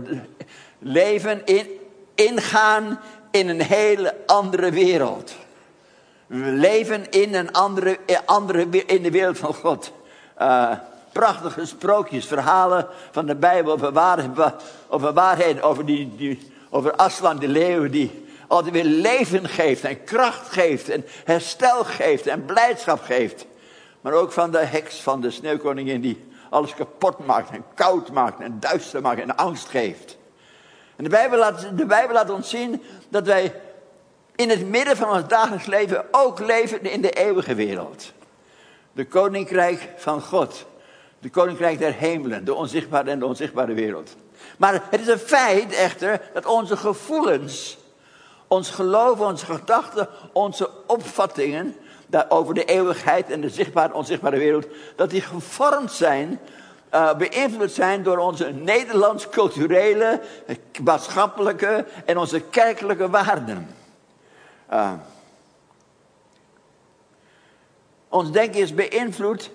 Leven 0.78 1.46
in, 1.46 1.66
ingaan 2.14 3.00
in 3.30 3.48
een 3.48 3.62
hele 3.62 4.16
andere 4.26 4.70
wereld. 4.70 5.34
We 6.26 6.36
leven 6.36 7.10
in 7.10 7.34
een 7.34 7.52
andere, 7.52 7.98
andere 8.24 8.68
in 8.68 9.02
de 9.02 9.10
wereld 9.10 9.38
van 9.38 9.54
God. 9.54 9.92
Prachtige 11.12 11.66
sprookjes, 11.66 12.26
verhalen 12.26 12.86
van 13.10 13.26
de 13.26 13.34
Bijbel 13.34 13.72
over, 13.72 13.92
waarheid, 13.92 14.54
over 14.88 15.12
waarheden, 15.12 15.62
over 15.62 15.84
die, 15.84 16.16
die 16.16 16.52
over 16.74 16.96
Aslan 16.96 17.38
de 17.38 17.48
leeuw 17.48 17.88
die 17.88 18.24
altijd 18.48 18.72
weer 18.72 18.84
leven 18.84 19.48
geeft 19.48 19.84
en 19.84 20.04
kracht 20.04 20.48
geeft 20.48 20.88
en 20.88 21.04
herstel 21.24 21.84
geeft 21.84 22.26
en 22.26 22.44
blijdschap 22.44 23.02
geeft. 23.02 23.46
Maar 24.00 24.12
ook 24.12 24.32
van 24.32 24.50
de 24.50 24.58
heks 24.58 25.00
van 25.00 25.20
de 25.20 25.30
sneeuwkoningin 25.30 26.00
die 26.00 26.24
alles 26.50 26.74
kapot 26.74 27.26
maakt 27.26 27.50
en 27.50 27.64
koud 27.74 28.12
maakt 28.12 28.40
en 28.40 28.60
duister 28.60 29.00
maakt 29.00 29.20
en 29.20 29.36
angst 29.36 29.68
geeft. 29.68 30.16
En 30.96 31.04
de 31.04 31.10
Bijbel 31.10 31.38
laat, 31.38 31.66
de 31.76 31.86
Bijbel 31.86 32.14
laat 32.14 32.30
ons 32.30 32.50
zien 32.50 32.82
dat 33.08 33.26
wij 33.26 33.60
in 34.34 34.50
het 34.50 34.68
midden 34.68 34.96
van 34.96 35.10
ons 35.10 35.28
dagelijks 35.28 35.66
leven 35.66 36.04
ook 36.10 36.38
leven 36.38 36.90
in 36.90 37.00
de 37.00 37.10
eeuwige 37.10 37.54
wereld. 37.54 38.12
De 38.92 39.06
koninkrijk 39.06 39.88
van 39.96 40.22
God. 40.22 40.66
De 41.18 41.30
koninkrijk 41.30 41.78
der 41.78 41.92
hemelen, 41.92 42.44
de 42.44 42.54
onzichtbare 42.54 43.10
en 43.10 43.18
de 43.18 43.26
onzichtbare 43.26 43.74
wereld. 43.74 44.16
Maar 44.58 44.82
het 44.90 45.00
is 45.00 45.06
een 45.06 45.18
feit 45.18 45.72
echter 45.72 46.20
dat 46.32 46.46
onze 46.46 46.76
gevoelens, 46.76 47.78
ons 48.48 48.70
geloof, 48.70 49.20
onze 49.20 49.46
gedachten, 49.46 50.08
onze 50.32 50.70
opvattingen 50.86 51.76
over 52.28 52.54
de 52.54 52.64
eeuwigheid 52.64 53.30
en 53.30 53.40
de 53.40 53.48
zichtbare 53.48 53.88
en 53.88 53.94
onzichtbare 53.94 54.38
wereld, 54.38 54.66
dat 54.96 55.10
die 55.10 55.20
gevormd 55.20 55.92
zijn, 55.92 56.40
uh, 56.94 57.14
beïnvloed 57.14 57.72
zijn 57.72 58.02
door 58.02 58.18
onze 58.18 58.50
Nederlands 58.50 59.28
culturele, 59.28 60.20
maatschappelijke 60.82 61.86
en 62.04 62.18
onze 62.18 62.40
kerkelijke 62.40 63.10
waarden. 63.10 63.68
Uh, 64.72 64.92
ons 68.08 68.30
denken 68.30 68.60
is 68.60 68.74
beïnvloed 68.74 69.50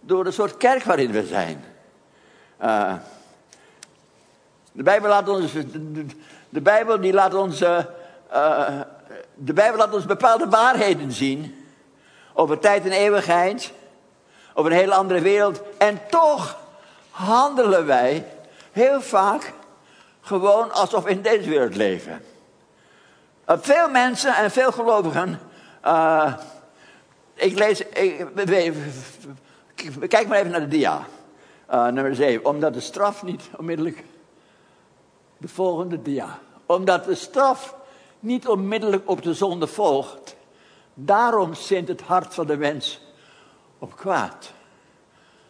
door 0.00 0.24
de 0.24 0.30
soort 0.30 0.56
kerk 0.56 0.82
waarin 0.82 1.12
we 1.12 1.26
zijn. 1.26 1.64
Uh, 2.62 2.94
de 4.72 4.82
Bijbel 4.82 5.08
laat 5.08 5.28
ons, 5.28 5.52
de, 6.48 6.60
Bijbel 6.60 7.00
die 7.00 7.12
laat 7.12 7.34
ons, 7.34 7.62
uh, 7.62 7.78
de 9.34 9.52
Bijbel 9.52 9.78
laat 9.78 9.94
ons 9.94 10.04
bepaalde 10.04 10.48
waarheden 10.48 11.12
zien. 11.12 11.66
Over 12.34 12.58
tijd 12.58 12.84
en 12.84 12.92
eeuwigheid. 12.92 13.72
Over 14.54 14.70
een 14.70 14.76
hele 14.76 14.94
andere 14.94 15.20
wereld. 15.20 15.62
En 15.78 16.00
toch 16.10 16.58
handelen 17.10 17.86
wij 17.86 18.26
heel 18.70 19.00
vaak 19.00 19.52
gewoon 20.20 20.72
alsof 20.72 21.04
we 21.04 21.10
in 21.10 21.22
deze 21.22 21.48
wereld 21.48 21.76
leven. 21.76 22.22
Uh, 23.48 23.56
veel 23.60 23.88
mensen 23.88 24.34
en 24.34 24.50
veel 24.50 24.72
gelovigen. 24.72 25.40
Ik 27.34 27.58
lees. 27.58 27.82
Kijk 30.08 30.28
maar 30.28 30.38
even 30.38 30.50
naar 30.50 30.60
de 30.60 30.68
dia. 30.68 31.06
Nummer 31.70 32.14
7. 32.14 32.44
Omdat 32.44 32.74
de 32.74 32.80
straf 32.80 33.22
niet 33.22 33.42
onmiddellijk 33.56 34.04
de 35.42 35.48
volgende 35.48 36.02
dia. 36.02 36.38
Omdat 36.66 37.04
de 37.04 37.14
straf 37.14 37.74
niet 38.20 38.48
onmiddellijk 38.48 39.10
op 39.10 39.22
de 39.22 39.34
zonde 39.34 39.66
volgt. 39.66 40.36
Daarom 40.94 41.54
zint 41.54 41.88
het 41.88 42.00
hart 42.00 42.34
van 42.34 42.46
de 42.46 42.56
mens 42.56 43.00
op 43.78 43.96
kwaad. 43.96 44.52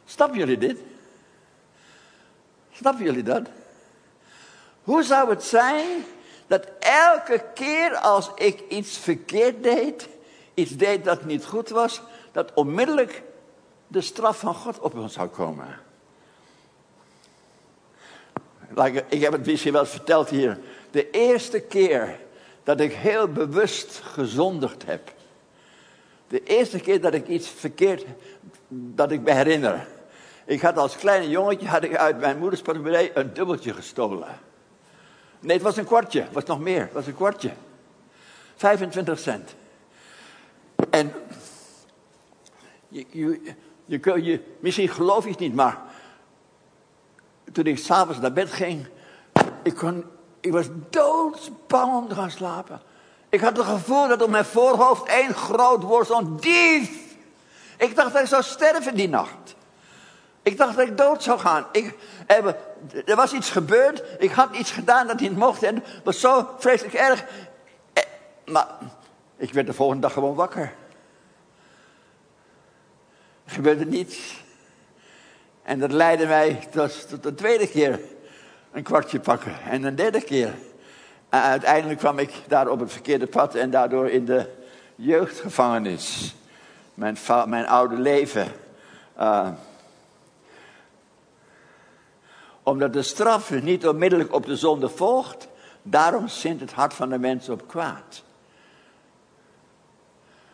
Snappen 0.05 0.39
jullie 0.39 0.59
dit? 0.59 0.79
Snappen 2.73 3.05
jullie 3.05 3.23
dat? 3.23 3.43
Hoe 4.83 5.03
zou 5.03 5.31
het 5.31 5.45
zijn 5.45 6.05
dat 6.47 6.69
elke 6.79 7.45
keer 7.55 7.97
als 7.97 8.31
ik 8.35 8.63
iets 8.69 8.99
verkeerd 8.99 9.63
deed, 9.63 10.09
iets 10.55 10.77
deed 10.77 11.05
dat 11.05 11.25
niet 11.25 11.45
goed 11.45 11.69
was, 11.69 12.01
dat 12.33 12.55
onmiddellijk 12.55 13.23
de 13.87 14.01
straf 14.01 14.39
van 14.39 14.55
God 14.55 14.79
op 14.79 14.95
ons 14.95 15.13
zou 15.13 15.29
komen? 15.29 15.82
Ik 19.09 19.21
heb 19.21 19.33
het 19.33 19.47
misschien 19.47 19.73
wel 19.73 19.87
verteld 19.87 20.29
hier. 20.29 20.59
De 20.91 21.11
eerste 21.11 21.61
keer 21.61 22.19
dat 22.63 22.81
ik 22.81 22.93
heel 22.93 23.29
bewust 23.29 24.01
gezondigd 24.05 24.85
heb. 24.87 25.13
De 26.29 26.43
eerste 26.43 26.81
keer 26.81 27.01
dat 27.01 27.15
ik 27.15 27.29
iets 27.29 27.49
verkeerd, 27.49 28.05
dat 28.69 29.13
ik 29.13 29.21
me 29.21 29.33
herinner. 29.33 29.87
Ik 30.45 30.61
had 30.61 30.77
als 30.77 30.97
kleine 30.97 31.29
jongetje 31.29 31.67
had 31.67 31.83
ik 31.83 31.97
uit 31.97 32.21
mijn 32.21 32.39
moeders 32.39 32.63
portemonnee 32.63 33.11
een 33.15 33.35
dubbeltje 33.35 33.75
gestolen. 33.75 34.29
Nee, 35.41 35.57
het 35.57 35.65
was 35.65 35.77
een 35.77 35.85
kwartje. 35.85 36.21
Het 36.21 36.33
was 36.33 36.45
nog 36.45 36.61
meer. 36.61 36.81
Het 36.81 36.93
was 36.93 37.07
een 37.07 37.15
kwartje. 37.15 37.51
25 38.57 39.19
cent. 39.19 39.55
En 40.91 41.13
je, 42.89 43.07
je, 43.11 43.41
je, 43.85 44.23
je, 44.23 44.41
misschien 44.61 44.89
geloof 44.89 45.25
je 45.25 45.31
het 45.31 45.39
niet, 45.39 45.55
maar 45.55 45.81
toen 47.53 47.65
ik 47.65 47.79
s'avonds 47.79 48.21
naar 48.21 48.33
bed 48.33 48.53
ging, 48.53 48.87
ik, 49.63 49.75
kon, 49.75 50.05
ik 50.41 50.53
was 50.53 50.67
doodsbang 50.91 51.95
om 51.95 52.09
te 52.09 52.15
gaan 52.15 52.31
slapen. 52.31 52.81
Ik 53.29 53.41
had 53.41 53.57
het 53.57 53.67
gevoel 53.67 54.09
dat 54.09 54.23
op 54.23 54.31
mijn 54.31 54.45
voorhoofd 54.45 55.07
één 55.07 55.35
groot 55.35 55.83
woord 55.83 56.05
stond, 56.05 56.43
dief. 56.43 57.17
Ik 57.77 57.97
dacht 57.97 58.13
dat 58.13 58.23
ik 58.23 58.29
zou 58.29 58.43
sterven 58.43 58.95
die 58.95 59.09
nacht. 59.09 59.55
Ik 60.43 60.57
dacht 60.57 60.77
dat 60.77 60.87
ik 60.87 60.97
dood 60.97 61.23
zou 61.23 61.39
gaan. 61.39 61.67
Ik, 61.73 61.95
er 63.07 63.17
was 63.17 63.33
iets 63.33 63.51
gebeurd. 63.51 64.03
Ik 64.19 64.31
had 64.31 64.57
iets 64.57 64.71
gedaan 64.71 65.07
dat 65.07 65.21
niet 65.21 65.37
mocht. 65.37 65.63
En 65.63 65.75
het 65.75 66.05
was 66.05 66.21
zo 66.21 66.49
vreselijk 66.59 66.95
erg. 66.95 67.25
Eh, 67.93 68.03
maar 68.47 68.67
ik 69.37 69.53
werd 69.53 69.67
de 69.67 69.73
volgende 69.73 70.03
dag 70.03 70.13
gewoon 70.13 70.35
wakker. 70.35 70.75
Er 73.45 73.53
gebeurde 73.53 73.87
niets. 73.87 74.42
En 75.63 75.79
dat 75.79 75.93
leidde 75.93 76.27
mij 76.27 76.69
tot, 76.71 77.09
tot 77.09 77.23
de 77.23 77.35
tweede 77.35 77.69
keer 77.69 78.01
een 78.73 78.83
kwartje 78.83 79.21
pakken. 79.21 79.61
En 79.71 79.83
een 79.83 79.97
derde 79.97 80.23
keer. 80.23 80.55
Uiteindelijk 81.29 81.99
kwam 81.99 82.19
ik 82.19 82.33
daar 82.49 82.69
op 82.69 82.81
het 82.81 82.93
verkeerde 82.93 83.27
pad 83.27 83.55
en 83.55 83.71
daardoor 83.71 84.09
in 84.09 84.25
de 84.25 84.47
jeugdgevangenis. 84.95 86.35
Mijn, 86.95 87.17
mijn 87.47 87.67
oude 87.67 87.97
leven. 87.97 88.47
Uh, 89.19 89.49
omdat 92.63 92.93
de 92.93 93.03
straf 93.03 93.51
niet 93.51 93.87
onmiddellijk 93.87 94.35
op 94.35 94.47
de 94.47 94.57
zonde 94.57 94.89
volgt, 94.89 95.49
daarom 95.83 96.29
zint 96.29 96.61
het 96.61 96.73
hart 96.73 96.95
van 96.95 97.09
de 97.09 97.19
mens 97.19 97.49
op 97.49 97.69
kwaad. 97.69 98.23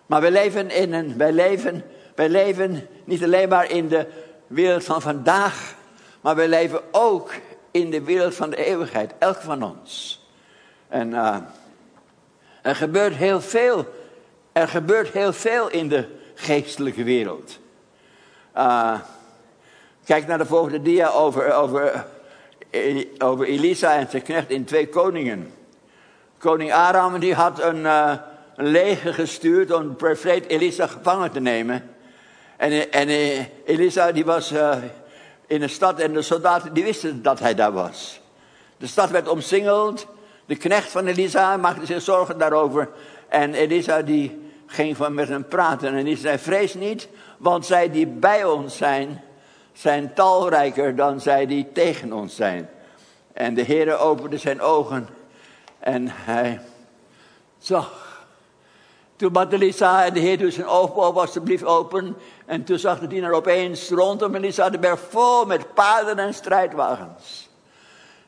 Maar 0.06 0.20
wij 0.20 0.30
leven, 0.30 0.70
in 0.70 0.92
een, 0.92 1.16
wij, 1.16 1.32
leven, 1.32 1.84
wij 2.14 2.28
leven 2.28 2.88
niet 3.04 3.22
alleen 3.22 3.48
maar 3.48 3.70
in 3.70 3.88
de 3.88 4.06
wereld 4.48 4.84
van 4.84 5.02
vandaag, 5.02 5.74
maar 6.20 6.37
wij 6.37 6.48
leven 6.48 6.80
ook 6.90 7.32
in 7.70 7.90
de 7.90 8.02
wereld 8.02 8.34
van 8.34 8.50
de 8.50 8.64
eeuwigheid, 8.64 9.12
elk 9.18 9.37
van 9.37 9.62
ons. 9.62 10.22
En 10.88 11.11
uh, 11.11 11.37
er 12.62 12.76
gebeurt 12.76 13.14
heel 13.14 13.40
veel, 13.40 13.87
er 14.52 14.68
gebeurt 14.68 15.08
heel 15.08 15.32
veel 15.32 15.70
in 15.70 15.88
de 15.88 16.16
geestelijke 16.34 17.02
wereld. 17.02 17.58
Uh, 18.56 19.00
kijk 20.04 20.26
naar 20.26 20.38
de 20.38 20.46
volgende 20.46 20.82
dia 20.82 21.08
over, 21.08 21.52
over, 21.52 22.06
over 23.18 23.46
Elisa 23.46 23.96
en 23.96 24.11
zijn 24.11 24.22
knecht 24.22 24.50
in 24.50 24.64
twee 24.64 24.88
koningen. 24.88 25.52
Koning 26.38 26.72
Aram 26.72 27.18
die 27.18 27.34
had 27.34 27.62
een, 27.62 27.84
een 27.84 28.20
leger 28.66 29.14
gestuurd 29.14 29.72
om 29.72 29.96
profeet 29.96 30.46
Elisa 30.46 30.87
gevangen 30.87 31.30
te 31.32 31.40
nemen. 31.40 31.96
En, 32.58 32.92
en 32.92 33.08
Elisa 33.64 34.12
die 34.12 34.24
was 34.24 34.52
uh, 34.52 34.76
in 35.46 35.62
een 35.62 35.70
stad 35.70 36.00
en 36.00 36.12
de 36.12 36.22
soldaten 36.22 36.72
die 36.72 36.84
wisten 36.84 37.22
dat 37.22 37.38
hij 37.38 37.54
daar 37.54 37.72
was. 37.72 38.20
De 38.76 38.86
stad 38.86 39.10
werd 39.10 39.28
omsingeld. 39.28 40.06
De 40.46 40.56
knecht 40.56 40.90
van 40.90 41.06
Elisa 41.06 41.56
maakte 41.56 41.86
zich 41.86 42.02
zorgen 42.02 42.38
daarover. 42.38 42.88
En 43.28 43.54
Elisa 43.54 44.02
die 44.02 44.50
ging 44.66 44.96
van 44.96 45.14
met 45.14 45.28
hem 45.28 45.48
praten. 45.48 45.94
En 45.94 46.04
die 46.04 46.16
zei, 46.16 46.38
vrees 46.38 46.74
niet, 46.74 47.08
want 47.36 47.66
zij 47.66 47.90
die 47.90 48.06
bij 48.06 48.44
ons 48.44 48.76
zijn, 48.76 49.22
zijn 49.72 50.14
talrijker 50.14 50.96
dan 50.96 51.20
zij 51.20 51.46
die 51.46 51.72
tegen 51.72 52.12
ons 52.12 52.36
zijn. 52.36 52.68
En 53.32 53.54
de 53.54 53.64
Heere 53.64 53.96
opende 53.96 54.38
zijn 54.38 54.60
ogen 54.60 55.08
en 55.78 56.08
hij 56.10 56.60
zag. 57.58 58.07
Toen 59.18 59.33
bad 59.33 59.52
Elisa 59.52 60.04
en 60.04 60.12
de 60.12 60.20
Heer 60.20 60.38
doet 60.38 60.54
zijn 60.54 60.66
ogen 60.66 61.14
alsjeblieft 61.14 61.64
open. 61.64 62.16
En 62.46 62.64
toen 62.64 62.78
zag 62.78 62.98
de 62.98 63.07
dienaar 63.07 63.33
opeens 63.33 63.88
rondom 63.88 64.35
Elisa 64.35 64.70
de 64.70 64.78
berg 64.78 65.00
vol 65.00 65.44
met 65.44 65.74
paarden 65.74 66.18
en 66.18 66.35
strijdwagens. 66.35 67.48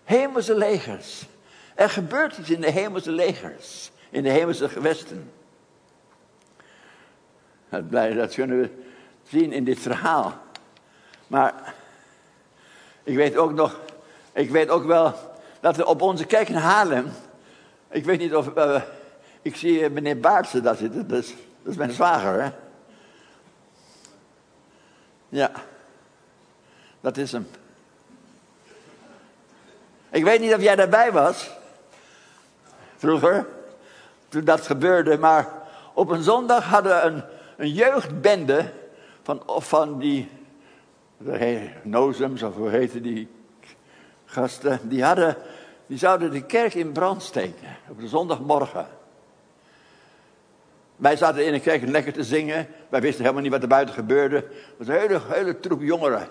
Hemelse 0.05 0.55
legers. 0.55 1.27
Er 1.75 1.91
gebeurt 1.91 2.39
iets 2.39 2.51
in 2.51 2.61
de 2.61 2.71
hemelse 2.71 3.11
legers. 3.11 3.91
In 4.11 4.23
de 4.23 4.29
hemelse 4.29 4.69
gewesten. 4.69 5.33
Dat 7.69 8.35
kunnen 8.35 8.61
we 8.61 8.71
zien 9.29 9.53
in 9.53 9.65
dit 9.65 9.79
verhaal. 9.79 10.33
Maar 11.27 11.75
ik 13.03 13.17
weet 13.17 13.37
ook 13.37 13.53
nog, 13.53 13.79
ik 14.33 14.51
weet 14.51 14.69
ook 14.69 14.85
wel 14.85 15.15
dat 15.61 15.77
we 15.77 15.87
op 15.87 16.03
onze 16.03 16.25
kerk 16.25 16.49
in 16.49 16.55
Haarlem, 16.55 17.13
ik 17.91 18.05
weet 18.05 18.19
niet 18.19 18.35
of, 18.35 18.49
uh, 18.57 18.83
ik 19.43 19.57
zie 19.57 19.91
meneer 19.91 20.21
Baartse 20.21 20.61
daar 20.61 20.77
zitten, 20.77 21.09
dat 21.09 21.19
is, 21.19 21.29
dat 21.63 21.73
is 21.73 21.77
mijn 21.77 21.91
zwager, 21.91 22.43
hè. 22.43 22.51
Ja, 25.29 25.51
dat 27.01 27.17
is 27.17 27.33
hem. 27.33 27.49
Ik 30.11 30.25
weet 30.25 30.41
niet 30.41 30.55
of 30.55 30.63
jij 30.63 30.77
daarbij 30.77 31.13
was, 31.13 31.51
vroeger, 32.97 33.47
toen 34.29 34.45
dat 34.45 34.67
gebeurde, 34.67 35.19
maar 35.19 35.49
op 35.95 36.11
een 36.11 36.23
zondag 36.23 36.65
hadden 36.65 37.07
een, 37.07 37.23
een 37.57 37.73
jeugdbende 37.73 38.73
van, 39.23 39.43
van 39.47 39.99
die 39.99 40.29
Nozems, 41.83 42.43
of 42.43 42.55
hoe 42.55 42.69
heette 42.69 43.01
die 43.01 43.29
gasten, 44.25 44.89
die, 44.89 45.05
hadden, 45.05 45.37
die 45.87 45.99
zouden 45.99 46.31
de 46.31 46.43
kerk 46.43 46.75
in 46.75 46.93
brand 46.93 47.23
steken 47.23 47.77
op 47.89 48.01
de 48.01 48.09
zondagmorgen. 48.09 48.87
Wij 51.01 51.17
zaten 51.17 51.47
in 51.47 51.53
de 51.53 51.61
kerk 51.61 51.89
lekker 51.89 52.13
te 52.13 52.25
zingen. 52.25 52.67
Wij 52.89 53.01
wisten 53.01 53.21
helemaal 53.23 53.43
niet 53.43 53.53
wat 53.53 53.63
er 53.63 53.69
buiten 53.69 53.95
gebeurde. 53.95 54.37
Het 54.37 54.75
was 54.77 54.87
een 54.89 54.95
hele, 54.95 55.21
hele 55.27 55.61
troep 55.61 55.83
jongeren. 55.83 56.29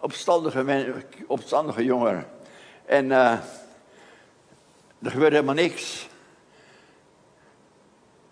Opstandige, 0.00 0.94
opstandige 1.26 1.84
jongeren. 1.84 2.26
En 2.86 3.04
uh, 3.04 3.32
er 5.02 5.10
gebeurde 5.10 5.34
helemaal 5.34 5.54
niks. 5.54 6.08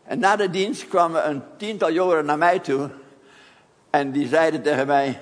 En 0.05 0.19
na 0.19 0.37
de 0.37 0.51
dienst 0.51 0.89
kwamen 0.89 1.29
een 1.29 1.43
tiental 1.57 1.93
jongeren 1.93 2.25
naar 2.25 2.39
mij 2.39 2.59
toe. 2.59 2.91
En 3.91 4.13
die 4.13 4.29
zeiden 4.29 4.63
tegen 4.63 4.87
mij: 4.87 5.21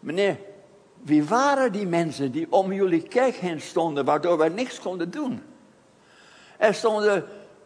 Meneer, 0.00 0.36
wie 1.00 1.24
waren 1.24 1.72
die 1.72 1.86
mensen 1.86 2.32
die 2.32 2.46
om 2.50 2.72
jullie 2.72 3.02
kerk 3.02 3.34
heen 3.34 3.60
stonden, 3.60 4.04
waardoor 4.04 4.38
wij 4.38 4.48
niks 4.48 4.80
konden 4.80 5.10
doen? 5.10 5.42
Er 6.56 6.74
stonden 6.74 7.24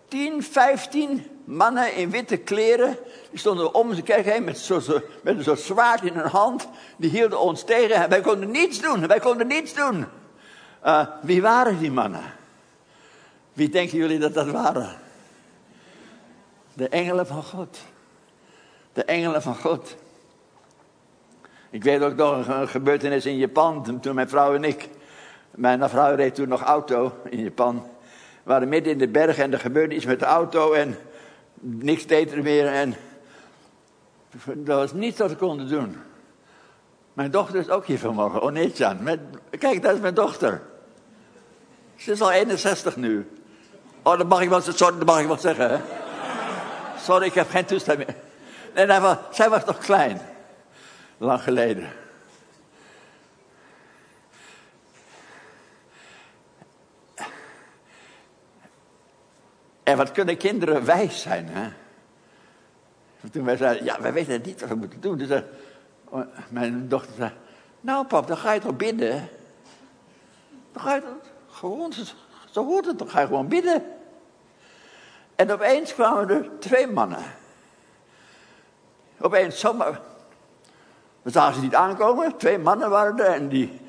10, 0.08 0.42
15 0.42 1.35
mannen 1.46 1.94
in 1.94 2.10
witte 2.10 2.36
kleren. 2.36 2.96
Die 3.30 3.38
stonden 3.38 3.74
om 3.74 3.94
de 3.94 4.02
kerk 4.02 4.24
heen 4.24 4.44
met 4.44 4.58
zo'n 4.58 4.80
zo, 4.80 5.00
met 5.22 5.58
zwaard 5.58 6.04
in 6.04 6.14
hun 6.14 6.28
hand. 6.28 6.68
Die 6.96 7.10
hielden 7.10 7.40
ons 7.40 7.64
tegen 7.64 7.96
en 7.96 8.08
wij 8.08 8.20
konden 8.20 8.50
niets 8.50 8.80
doen. 8.80 9.06
Wij 9.06 9.20
konden 9.20 9.46
niets 9.46 9.74
doen. 9.74 10.06
Uh, 10.84 11.06
wie 11.22 11.42
waren 11.42 11.78
die 11.78 11.90
mannen? 11.90 12.34
Wie 13.52 13.68
denken 13.68 13.98
jullie 13.98 14.18
dat 14.18 14.34
dat 14.34 14.50
waren? 14.50 14.96
De 16.72 16.88
engelen 16.88 17.26
van 17.26 17.42
God. 17.42 17.78
De 18.92 19.04
engelen 19.04 19.42
van 19.42 19.56
God. 19.56 19.96
Ik 21.70 21.84
weet 21.84 22.02
ook 22.02 22.14
nog 22.14 22.48
een 22.48 22.68
gebeurtenis 22.68 23.26
in 23.26 23.36
Japan, 23.36 24.00
toen 24.00 24.14
mijn 24.14 24.28
vrouw 24.28 24.54
en 24.54 24.64
ik, 24.64 24.88
mijn 25.50 25.88
vrouw 25.88 26.14
reed 26.14 26.34
toen 26.34 26.48
nog 26.48 26.62
auto 26.62 27.12
in 27.30 27.42
Japan. 27.42 27.74
We 28.42 28.52
waren 28.52 28.68
midden 28.68 28.92
in 28.92 28.98
de 28.98 29.08
bergen 29.08 29.44
en 29.44 29.52
er 29.52 29.58
gebeurde 29.58 29.94
iets 29.94 30.04
met 30.04 30.18
de 30.18 30.24
auto 30.24 30.72
en 30.72 30.96
niks 31.60 32.06
deed 32.06 32.32
er 32.32 32.42
meer 32.42 32.66
en 32.66 32.94
er 34.46 34.74
was 34.74 34.92
niets 34.92 35.18
wat 35.18 35.30
we 35.30 35.36
konden 35.36 35.68
doen. 35.68 35.96
Mijn 37.12 37.30
dochter 37.30 37.58
is 37.58 37.68
ook 37.68 37.86
hier 37.86 37.98
vanmorgen, 37.98 38.42
Onetjan. 38.42 39.02
Met, 39.02 39.20
kijk, 39.58 39.82
dat 39.82 39.94
is 39.94 40.00
mijn 40.00 40.14
dochter. 40.14 40.62
Ze 41.96 42.12
is 42.12 42.20
al 42.20 42.30
61 42.30 42.96
nu. 42.96 43.30
Oh, 44.02 44.18
dat 44.18 44.28
mag 44.28 44.40
ik 44.40 44.48
wel, 44.48 44.60
sorry, 44.60 44.98
dat 44.98 45.06
mag 45.06 45.20
ik 45.20 45.26
wel 45.26 45.38
zeggen. 45.38 45.70
Hè? 45.70 45.78
Sorry, 46.98 47.26
ik 47.26 47.34
heb 47.34 47.50
geen 47.50 47.64
toestemming. 47.64 48.08
Nee, 48.74 48.86
zij 49.30 49.48
was 49.48 49.64
nog 49.64 49.78
klein 49.78 50.20
lang 51.18 51.42
geleden. 51.42 51.88
En 59.86 59.96
wat 59.96 60.12
kunnen 60.12 60.36
kinderen 60.36 60.84
wijs 60.84 61.22
zijn, 61.22 61.48
hè? 61.48 61.68
Toen 63.30 63.44
wij 63.44 63.56
zeiden, 63.56 63.84
ja, 63.84 64.00
wij 64.00 64.12
weten 64.12 64.42
niet 64.44 64.60
wat 64.60 64.68
we 64.68 64.74
moeten 64.74 65.00
doen. 65.00 65.18
Dus 65.18 65.42
mijn 66.48 66.88
dochter 66.88 67.14
zei, 67.16 67.32
nou 67.80 68.06
pap, 68.06 68.26
dan 68.26 68.36
ga 68.36 68.52
je 68.52 68.60
toch 68.60 68.76
bidden? 68.76 69.28
Dan 70.72 70.82
ga 70.82 70.94
je 70.94 71.00
toch 71.00 71.10
gewoon, 71.50 71.92
zo 72.50 72.64
hoort 72.64 72.86
het, 72.86 72.98
dan 72.98 73.08
ga 73.08 73.20
je 73.20 73.26
gewoon 73.26 73.48
bidden. 73.48 73.84
En 75.36 75.52
opeens 75.52 75.94
kwamen 75.94 76.28
er 76.28 76.48
twee 76.58 76.86
mannen. 76.86 77.22
Opeens 79.20 79.60
zomaar 79.60 80.00
We 81.22 81.30
zagen 81.30 81.54
ze 81.54 81.60
niet 81.60 81.74
aankomen. 81.74 82.36
Twee 82.36 82.58
mannen 82.58 82.90
waren 82.90 83.18
er 83.18 83.32
en 83.34 83.48
die, 83.48 83.80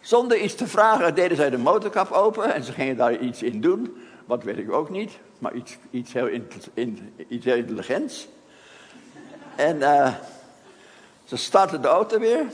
zonder 0.00 0.38
iets 0.38 0.54
te 0.54 0.66
vragen, 0.66 1.14
deden 1.14 1.36
zij 1.36 1.50
de 1.50 1.58
motorkap 1.58 2.10
open 2.10 2.54
en 2.54 2.64
ze 2.64 2.72
gingen 2.72 2.96
daar 2.96 3.16
iets 3.16 3.42
in 3.42 3.60
doen. 3.60 4.05
Wat 4.26 4.42
weet 4.42 4.58
ik 4.58 4.72
ook 4.72 4.90
niet, 4.90 5.18
maar 5.38 5.54
iets, 5.54 5.76
iets, 5.90 6.12
heel, 6.12 6.26
in, 6.74 7.14
iets 7.28 7.44
heel 7.44 7.56
intelligents. 7.56 8.28
En 9.56 9.76
uh, 9.76 10.14
ze 11.24 11.36
startten 11.36 11.82
de 11.82 11.88
auto 11.88 12.18
weer 12.18 12.46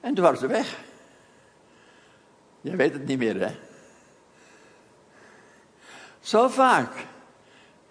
en 0.00 0.14
toen 0.14 0.24
waren 0.24 0.38
ze 0.38 0.46
weg. 0.46 0.78
Je 2.60 2.76
weet 2.76 2.92
het 2.92 3.06
niet 3.06 3.18
meer, 3.18 3.40
hè? 3.40 3.54
Zo 6.20 6.48
vaak 6.48 6.92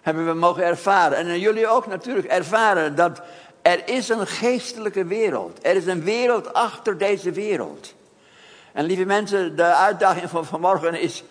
hebben 0.00 0.26
we 0.26 0.32
mogen 0.32 0.64
ervaren, 0.64 1.18
en 1.18 1.40
jullie 1.40 1.66
ook 1.66 1.86
natuurlijk 1.86 2.26
ervaren, 2.26 2.94
dat 2.94 3.22
er 3.62 3.88
is 3.88 4.08
een 4.08 4.26
geestelijke 4.26 5.04
wereld. 5.04 5.58
Er 5.62 5.76
is 5.76 5.86
een 5.86 6.04
wereld 6.04 6.52
achter 6.52 6.98
deze 6.98 7.32
wereld. 7.32 7.94
En 8.72 8.84
lieve 8.84 9.04
mensen, 9.04 9.56
de 9.56 9.74
uitdaging 9.74 10.30
van 10.30 10.44
vanmorgen 10.44 11.00
is 11.00 11.24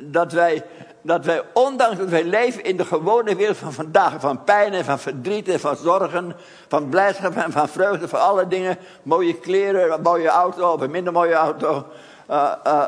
dat 0.00 0.32
wij, 0.32 0.64
dat 1.02 1.24
wij, 1.24 1.42
ondanks 1.52 1.96
dat 1.96 2.08
wij 2.08 2.24
leven 2.24 2.64
in 2.64 2.76
de 2.76 2.84
gewone 2.84 3.36
wereld 3.36 3.56
van 3.56 3.72
vandaag, 3.72 4.20
van 4.20 4.44
pijn 4.44 4.72
en 4.72 4.84
van 4.84 4.98
verdriet 4.98 5.48
en 5.48 5.60
van 5.60 5.76
zorgen, 5.76 6.36
van 6.68 6.88
blijdschap 6.88 7.36
en 7.36 7.52
van 7.52 7.68
vreugde, 7.68 8.08
van 8.08 8.20
alle 8.20 8.48
dingen, 8.48 8.78
mooie 9.02 9.34
kleren, 9.34 9.92
een 9.92 10.02
mooie 10.02 10.28
auto 10.28 10.72
of 10.72 10.80
een 10.80 10.90
minder 10.90 11.12
mooie 11.12 11.34
auto. 11.34 11.86
Uh, 12.30 12.52
uh, 12.66 12.86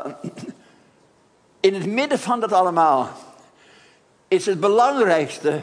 in 1.59 1.73
het 1.73 1.85
midden 1.85 2.19
van 2.19 2.39
dat 2.39 2.53
allemaal 2.53 3.09
is 4.27 4.45
het 4.45 4.59
belangrijkste 4.59 5.61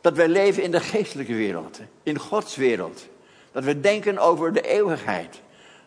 dat 0.00 0.16
wij 0.16 0.28
leven 0.28 0.62
in 0.62 0.70
de 0.70 0.80
geestelijke 0.80 1.34
wereld, 1.34 1.80
in 2.02 2.18
Gods 2.18 2.56
wereld. 2.56 3.06
Dat 3.52 3.64
we 3.64 3.80
denken 3.80 4.18
over 4.18 4.52
de 4.52 4.60
eeuwigheid. 4.60 5.40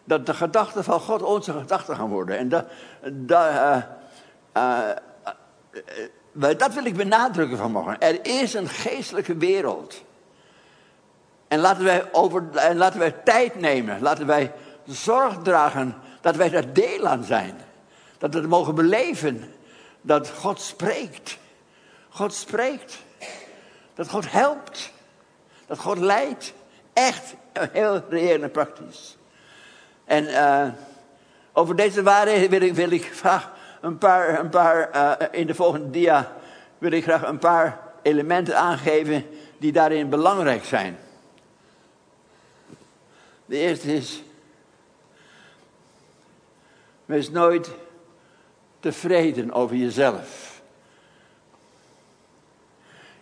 Dat 0.03 0.25
de 0.25 0.33
gedachten 0.33 0.83
van 0.83 0.99
God 0.99 1.21
onze 1.21 1.51
gedachten 1.53 1.95
gaan 1.95 2.09
worden. 2.09 2.37
En 2.37 2.49
dat, 2.49 2.65
uh, 3.29 3.77
uh, 4.59 4.89
uh, 6.33 6.57
dat 6.57 6.73
wil 6.73 6.85
ik 6.85 6.95
benadrukken 6.95 7.57
vanmorgen. 7.57 7.99
Er 7.99 8.25
is 8.25 8.53
een 8.53 8.69
geestelijke 8.69 9.37
wereld. 9.37 10.03
En 11.47 11.59
laten 11.59 11.83
wij, 11.83 12.13
over, 12.13 12.43
en 12.55 12.77
laten 12.77 12.99
wij 12.99 13.11
tijd 13.11 13.59
nemen. 13.59 14.01
Laten 14.01 14.25
wij 14.25 14.51
zorg 14.85 15.37
dragen 15.37 15.95
dat 16.21 16.35
wij 16.35 16.49
daar 16.49 16.73
deel 16.73 17.07
aan 17.07 17.23
zijn. 17.23 17.57
Dat 18.17 18.33
we 18.33 18.39
het 18.39 18.49
mogen 18.49 18.75
beleven. 18.75 19.53
Dat 20.01 20.29
God 20.29 20.61
spreekt. 20.61 21.37
God 22.09 22.33
spreekt. 22.33 22.97
Dat 23.93 24.09
God 24.09 24.31
helpt. 24.31 24.91
Dat 25.65 25.79
God 25.79 25.97
leidt. 25.97 26.53
Echt 26.93 27.33
heel 27.71 28.03
reëel 28.09 28.41
en 28.41 28.51
praktisch. 28.51 29.17
En 30.05 30.27
over 31.53 31.75
deze 31.75 32.03
waarheden 32.03 32.49
wil 32.49 32.61
ik, 32.61 32.73
wil 32.73 32.91
ik 32.91 33.11
graag 33.13 33.51
een 33.81 33.97
paar, 33.97 34.39
een 34.39 34.49
paar 34.49 34.89
uh, 34.95 35.27
in 35.31 35.47
de 35.47 35.55
volgende 35.55 35.89
dia 35.89 36.31
wil 36.77 36.91
ik 36.91 37.03
graag 37.03 37.27
een 37.27 37.39
paar 37.39 37.79
elementen 38.01 38.57
aangeven 38.57 39.25
die 39.57 39.71
daarin 39.71 40.09
belangrijk 40.09 40.65
zijn. 40.65 40.97
De 43.45 43.57
eerste 43.57 43.93
is, 43.93 44.23
wees 47.05 47.29
nooit 47.29 47.71
tevreden 48.79 49.51
over 49.51 49.75
jezelf. 49.75 50.61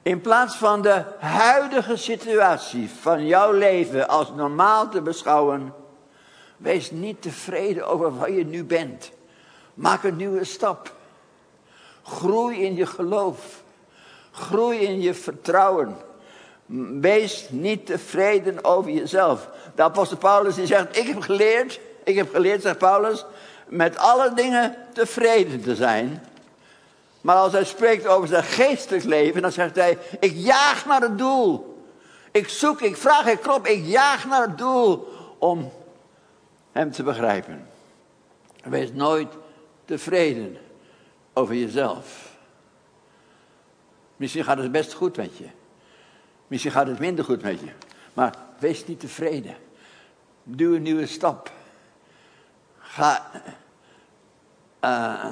In 0.01 0.21
plaats 0.21 0.55
van 0.55 0.81
de 0.81 1.03
huidige 1.19 1.95
situatie 1.95 2.89
van 2.89 3.25
jouw 3.25 3.51
leven 3.51 4.07
als 4.07 4.31
normaal 4.31 4.89
te 4.89 5.01
beschouwen, 5.01 5.73
wees 6.57 6.91
niet 6.91 7.21
tevreden 7.21 7.87
over 7.87 8.17
waar 8.17 8.31
je 8.31 8.45
nu 8.45 8.63
bent. 8.63 9.11
Maak 9.77 10.03
een 10.03 10.15
nieuwe 10.15 10.43
stap. 10.43 10.93
Groei 12.03 12.63
in 12.63 12.75
je 12.75 12.85
geloof. 12.85 13.63
Groei 14.31 14.79
in 14.79 15.01
je 15.01 15.13
vertrouwen. 15.13 15.97
Wees 17.01 17.47
niet 17.49 17.85
tevreden 17.85 18.63
over 18.63 18.91
jezelf. 18.91 19.49
De 19.75 19.83
apostel 19.83 20.17
Paulus 20.17 20.55
die 20.55 20.65
zegt, 20.65 20.97
ik 20.97 21.07
heb 21.07 21.21
geleerd, 21.21 21.79
ik 22.03 22.15
heb 22.15 22.33
geleerd, 22.33 22.61
zegt 22.61 22.77
Paulus, 22.77 23.25
met 23.67 23.97
alle 23.97 24.33
dingen 24.33 24.75
tevreden 24.93 25.61
te 25.61 25.75
zijn. 25.75 26.23
Maar 27.21 27.35
als 27.35 27.51
hij 27.51 27.63
spreekt 27.63 28.07
over 28.07 28.27
zijn 28.27 28.43
geestelijk 28.43 29.03
leven, 29.03 29.41
dan 29.41 29.51
zegt 29.51 29.75
hij: 29.75 29.97
Ik 30.19 30.33
jaag 30.35 30.85
naar 30.85 31.01
het 31.01 31.17
doel. 31.17 31.81
Ik 32.31 32.49
zoek, 32.49 32.81
ik 32.81 32.97
vraag, 32.97 33.25
ik 33.25 33.39
klop, 33.39 33.67
ik 33.67 33.85
jaag 33.85 34.25
naar 34.25 34.41
het 34.41 34.57
doel 34.57 35.07
om 35.37 35.71
hem 36.71 36.91
te 36.91 37.03
begrijpen. 37.03 37.67
Wees 38.63 38.91
nooit 38.93 39.33
tevreden 39.87 40.57
over 41.33 41.55
jezelf. 41.55 42.35
Misschien 44.15 44.43
gaat 44.43 44.57
het 44.57 44.71
best 44.71 44.93
goed 44.93 45.17
met 45.17 45.37
je. 45.37 45.45
Misschien 46.47 46.71
gaat 46.71 46.87
het 46.87 46.99
minder 46.99 47.25
goed 47.25 47.41
met 47.41 47.59
je. 47.59 47.71
Maar 48.13 48.35
wees 48.59 48.85
niet 48.85 48.99
tevreden. 48.99 49.55
Doe 50.43 50.75
een 50.75 50.81
nieuwe 50.81 51.05
stap. 51.05 51.51
Ga. 52.77 53.31
Uh, 54.83 55.29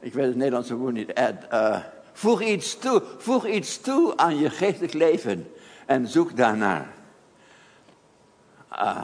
ik 0.00 0.12
weet 0.12 0.26
het 0.26 0.36
Nederlandse 0.36 0.74
woord 0.74 0.94
niet, 0.94 1.20
uh, 1.52 1.78
voeg, 2.12 2.42
iets 2.42 2.78
toe, 2.78 3.02
voeg 3.18 3.46
iets 3.46 3.80
toe 3.80 4.16
aan 4.16 4.38
je 4.38 4.50
geestelijk 4.50 4.92
leven 4.92 5.52
en 5.86 6.08
zoek 6.08 6.36
daarnaar. 6.36 6.88
Uh, 8.72 9.02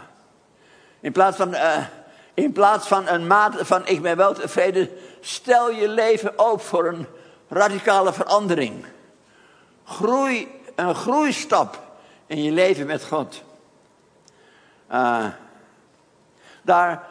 in, 1.01 1.12
plaats 1.12 1.37
van, 1.37 1.55
uh, 1.55 1.87
in 2.35 2.53
plaats 2.53 2.88
van 2.88 3.09
een 3.09 3.27
mate 3.27 3.64
van 3.64 3.87
ik 3.87 4.03
ben 4.03 4.16
wel 4.16 4.35
tevreden, 4.35 4.88
stel 5.21 5.71
je 5.71 5.88
leven 5.88 6.38
op 6.38 6.61
voor 6.61 6.87
een 6.87 7.07
radicale 7.49 8.12
verandering. 8.12 8.85
Groei, 9.85 10.61
een 10.75 10.95
groeistap 10.95 11.79
in 12.27 12.43
je 12.43 12.53
leven 12.53 12.87
met 12.87 13.05
God. 13.05 13.43
daar 16.62 17.09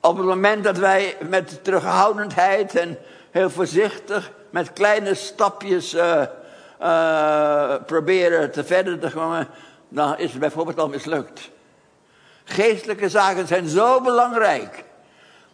op 0.00 0.16
het 0.16 0.26
moment 0.26 0.64
dat 0.64 0.78
wij 0.78 1.16
met 1.28 1.64
terughoudendheid 1.64 2.76
en 2.76 2.98
heel 3.30 3.50
voorzichtig 3.50 4.32
met 4.50 4.72
kleine 4.72 5.14
stapjes 5.14 5.94
uh, 5.94 6.22
uh, 6.80 7.74
proberen 7.86 8.50
te 8.50 8.64
verder 8.64 8.98
te 8.98 9.10
komen, 9.10 9.48
dan 9.88 10.18
is 10.18 10.30
het 10.30 10.40
bijvoorbeeld 10.40 10.78
al 10.78 10.88
mislukt. 10.88 11.50
Geestelijke 12.44 13.08
zaken 13.08 13.46
zijn 13.46 13.68
zo 13.68 14.00
belangrijk 14.00 14.84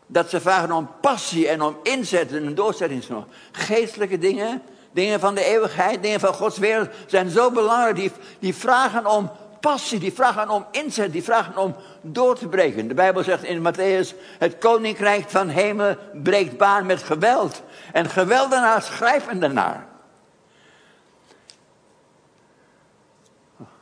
dat 0.07 0.31
ze 0.31 0.41
vragen 0.41 0.73
om 0.73 0.91
passie 1.01 1.49
en 1.49 1.63
om 1.63 1.77
inzet 1.83 2.33
en 2.33 2.55
doorzettingsvermogen. 2.55 3.31
Geestelijke 3.53 4.19
dingen, 4.19 4.63
dingen 4.93 5.21
van 5.21 5.35
de 5.35 5.45
eeuwigheid, 5.45 6.03
dingen 6.03 6.21
van 6.21 6.35
Gods 6.35 6.59
wereld 6.59 6.89
zijn 7.07 7.31
zo 7.31 7.51
belangrijk. 7.51 7.97
Die, 7.97 8.13
die 8.39 8.55
vragen 8.55 9.07
om 9.07 9.31
passie, 9.61 9.99
die 9.99 10.13
vragen 10.13 10.49
om 10.49 10.67
inzet, 10.71 11.13
die 11.13 11.23
vragen 11.23 11.57
om 11.57 11.77
door 12.01 12.39
te 12.39 12.49
breken. 12.49 12.89
De 12.89 12.95
Bijbel 12.95 13.23
zegt 13.23 13.45
in 13.45 13.73
Matthäus, 13.73 14.17
het 14.39 14.59
koninkrijk 14.59 15.31
van 15.31 15.49
hemel 15.49 15.97
breekt 16.13 16.57
baan 16.57 16.87
met 16.87 17.03
geweld. 17.03 17.63
En 17.93 18.09
geweldenaars 18.09 18.89
grijpen 18.89 19.43
ernaar. 19.43 19.87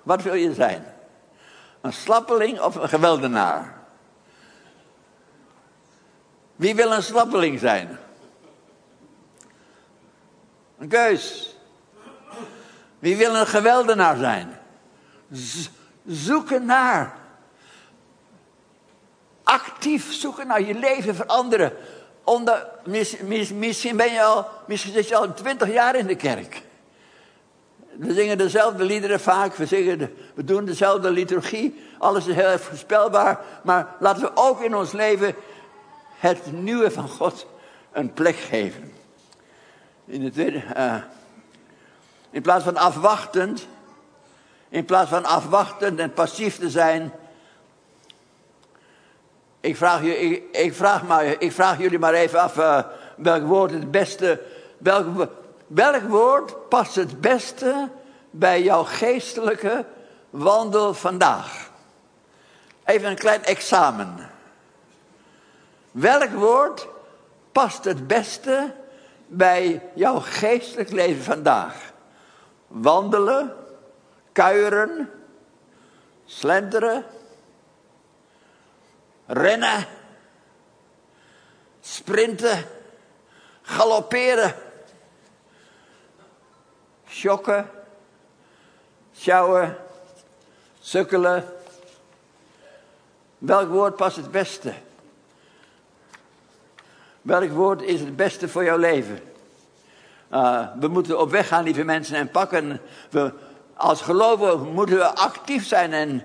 Wat 0.02 0.22
wil 0.22 0.34
je 0.34 0.54
zijn? 0.54 0.84
Een 1.80 1.92
slappeling 1.92 2.60
of 2.60 2.74
een 2.74 2.88
geweldenaar? 2.88 3.76
Wie 6.56 6.74
wil 6.74 6.92
een 6.92 7.02
slappeling 7.02 7.58
zijn? 7.58 7.98
Een 10.78 10.88
keus. 10.88 11.56
Wie 12.98 13.16
wil 13.16 13.34
een 13.34 13.46
geweldenaar 13.46 14.16
zijn? 14.16 14.58
zoeken 16.06 16.64
naar. 16.64 17.16
Actief 19.42 20.12
zoeken 20.12 20.46
naar 20.46 20.62
je 20.62 20.74
leven 20.74 21.14
veranderen. 21.14 21.72
Onder, 22.24 22.66
misschien 23.54 23.96
ben 23.96 24.12
je 24.12 24.22
al, 24.22 24.46
misschien 24.66 24.92
zit 24.92 25.08
je 25.08 25.16
al 25.16 25.34
twintig 25.34 25.72
jaar 25.72 25.94
in 25.94 26.06
de 26.06 26.16
kerk. 26.16 26.62
We 27.98 28.12
zingen 28.12 28.38
dezelfde 28.38 28.84
liederen 28.84 29.20
vaak, 29.20 29.54
we, 29.54 29.66
zingen 29.66 30.14
doen 30.34 30.64
dezelfde 30.64 31.10
liturgie. 31.10 31.84
Alles 31.98 32.26
is 32.26 32.34
heel 32.34 32.44
erg 32.44 32.60
voorspelbaar. 32.60 33.40
Maar 33.62 33.94
laten 33.98 34.22
we 34.22 34.30
ook 34.34 34.60
in 34.60 34.74
ons 34.74 34.92
leven 34.92 35.34
het 36.18 36.52
nieuwe 36.52 36.90
van 36.90 37.08
God 37.08 37.46
een 37.92 38.12
plek 38.12 38.36
geven. 38.36 38.92
In, 40.04 40.32
uh, 40.36 40.94
in 42.30 42.42
plaats 42.42 42.64
van 42.64 42.76
afwachtend, 42.76 43.66
in 44.68 44.84
plaats 44.84 45.10
van 45.10 45.24
afwachtend 45.24 45.98
en 45.98 46.12
passief 46.12 46.58
te 46.58 46.70
zijn. 46.70 47.12
Ik 49.60 49.76
vraag, 49.76 50.02
je, 50.02 50.50
ik, 50.50 50.74
vraag, 50.74 51.02
maar, 51.02 51.24
ik 51.24 51.52
vraag 51.52 51.78
jullie 51.78 51.98
maar 51.98 52.14
even 52.14 52.40
af 52.40 52.56
uh, 52.56 52.82
welk 53.16 53.46
woord 53.46 53.70
het 53.70 53.90
beste. 53.90 54.40
Welk, 54.78 55.30
welk 55.68 56.02
woord 56.02 56.68
past 56.68 56.94
het 56.94 57.20
beste 57.20 57.88
bij 58.30 58.62
jouw 58.62 58.84
geestelijke 58.84 59.84
wandel 60.30 60.94
vandaag? 60.94 61.70
Even 62.84 63.10
een 63.10 63.16
klein 63.16 63.44
examen. 63.44 64.30
Welk 65.90 66.30
woord 66.30 66.86
past 67.52 67.84
het 67.84 68.06
beste 68.06 68.74
bij 69.26 69.82
jouw 69.94 70.20
geestelijk 70.20 70.90
leven 70.90 71.22
vandaag? 71.22 71.92
Wandelen, 72.66 73.54
kuieren, 74.32 75.10
slenteren, 76.24 77.04
rennen, 79.26 79.86
sprinten, 81.80 82.64
galopperen, 83.62 84.54
schokken, 87.18 87.70
sjouwen, 89.16 89.76
sukkelen. 90.80 91.44
Welk 93.38 93.68
woord 93.68 93.96
past 93.96 94.16
het 94.16 94.30
beste? 94.30 94.72
Welk 97.22 97.50
woord 97.50 97.82
is 97.82 98.00
het 98.00 98.16
beste 98.16 98.48
voor 98.48 98.64
jouw 98.64 98.76
leven? 98.76 99.20
Uh, 100.32 100.66
we 100.80 100.88
moeten 100.88 101.20
op 101.20 101.30
weg 101.30 101.48
gaan, 101.48 101.64
lieve 101.64 101.84
mensen, 101.84 102.16
en 102.16 102.30
pakken. 102.30 102.80
We, 103.10 103.32
als 103.74 104.00
gelovigen 104.02 104.72
moeten 104.72 104.96
we 104.96 105.14
actief 105.14 105.66
zijn 105.66 105.92
en, 105.92 106.22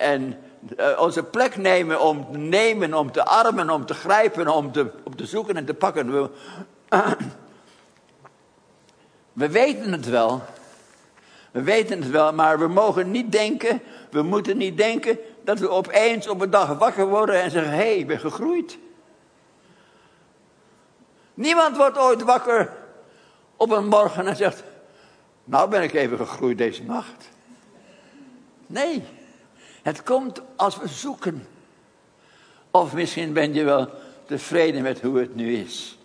en, 0.00 0.38
uh, 0.78 1.00
onze 1.00 1.22
plek 1.22 1.56
nemen 1.56 2.00
om 2.00 2.32
te 2.32 2.38
nemen, 2.38 2.94
om 2.94 3.12
te 3.12 3.24
armen, 3.24 3.70
om 3.70 3.86
te 3.86 3.94
grijpen, 3.94 4.48
om 4.48 4.72
te, 4.72 4.90
om 5.04 5.16
te 5.16 5.26
zoeken 5.26 5.56
en 5.56 5.64
te 5.64 5.74
pakken. 5.74 6.12
We, 6.12 6.30
we 9.32 9.48
weten 9.48 9.92
het 9.92 10.08
wel. 10.08 10.42
We 11.50 11.62
weten 11.62 12.02
het 12.02 12.10
wel, 12.10 12.32
maar 12.32 12.58
we 12.58 12.68
mogen 12.68 13.10
niet 13.10 13.32
denken, 13.32 13.82
we 14.10 14.22
moeten 14.22 14.56
niet 14.56 14.76
denken 14.76 15.18
dat 15.44 15.58
we 15.58 15.68
opeens 15.68 16.28
op 16.28 16.40
een 16.40 16.50
dag 16.50 16.78
wakker 16.78 17.06
worden 17.06 17.42
en 17.42 17.50
zeggen: 17.50 17.72
hé, 17.72 17.76
hey, 17.76 17.96
ik 17.96 18.06
ben 18.06 18.20
gegroeid. 18.20 18.78
Niemand 21.34 21.76
wordt 21.76 21.98
ooit 21.98 22.22
wakker 22.22 22.72
op 23.56 23.70
een 23.70 23.86
morgen 23.86 24.26
en 24.26 24.36
zegt: 24.36 24.62
Nou 25.44 25.70
ben 25.70 25.82
ik 25.82 25.92
even 25.92 26.18
gegroeid 26.18 26.58
deze 26.58 26.82
nacht. 26.82 27.30
Nee, 28.66 29.02
het 29.82 30.02
komt 30.02 30.42
als 30.56 30.78
we 30.78 30.88
zoeken. 30.88 31.46
Of 32.70 32.92
misschien 32.92 33.32
ben 33.32 33.54
je 33.54 33.64
wel 33.64 33.88
tevreden 34.26 34.82
met 34.82 35.00
hoe 35.00 35.18
het 35.18 35.34
nu 35.34 35.54
is. 35.54 35.98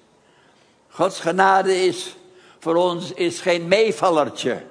Gods 0.88 1.20
genade 1.20 1.86
is 1.86 2.16
voor 2.60 2.76
ons 2.76 3.14
is 3.14 3.42
geen 3.42 3.68
meevallertje. 3.68 4.62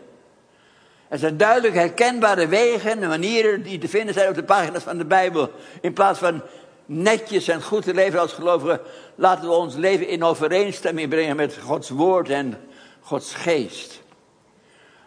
Er 1.09 1.18
zijn 1.18 1.37
duidelijk 1.37 1.75
herkenbare 1.75 2.46
wegen 2.46 3.03
en 3.03 3.09
manieren 3.09 3.62
die 3.62 3.79
te 3.79 3.88
vinden 3.88 4.14
zijn 4.14 4.29
op 4.29 4.35
de 4.35 4.44
pagina's 4.44 4.83
van 4.83 4.99
de 4.99 5.05
Bijbel. 5.05 5.51
In 5.81 5.92
plaats 5.92 6.18
van 6.18 6.42
netjes 6.87 7.49
en 7.49 7.62
goed 7.62 7.83
te 7.83 7.94
leven 7.94 8.20
als 8.20 8.33
gelovigen, 8.33 8.81
laten 9.14 9.49
we 9.49 9.55
ons 9.55 9.75
leven 9.75 10.09
in 10.09 10.25
overeenstemming 10.25 11.09
brengen 11.09 11.37
met 11.37 11.59
Gods 11.62 11.90
woord 11.90 12.29
en 12.29 12.59
Gods 13.01 13.35
geest. 13.35 14.03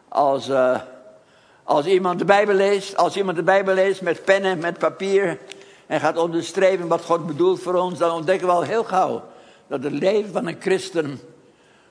Als, 0.07 0.49
uh, 0.49 0.79
als 1.63 1.85
iemand 1.85 2.19
de 2.19 2.25
Bijbel 2.25 2.55
leest, 2.55 2.97
als 2.97 3.17
iemand 3.17 3.37
de 3.37 3.43
Bijbel 3.43 3.73
leest 3.73 4.01
met 4.01 4.23
pen 4.23 4.43
en 4.43 4.59
met 4.59 4.77
papier 4.77 5.37
en 5.87 5.99
gaat 5.99 6.17
onderstrepen 6.17 6.87
wat 6.87 7.03
God 7.03 7.27
bedoelt 7.27 7.61
voor 7.61 7.73
ons, 7.73 7.99
dan 7.99 8.11
ontdekken 8.11 8.47
we 8.47 8.53
al 8.53 8.61
heel 8.61 8.83
gauw 8.83 9.23
dat 9.67 9.83
het 9.83 9.93
leven 9.93 10.31
van 10.31 10.47
een 10.47 10.57
christen 10.59 11.19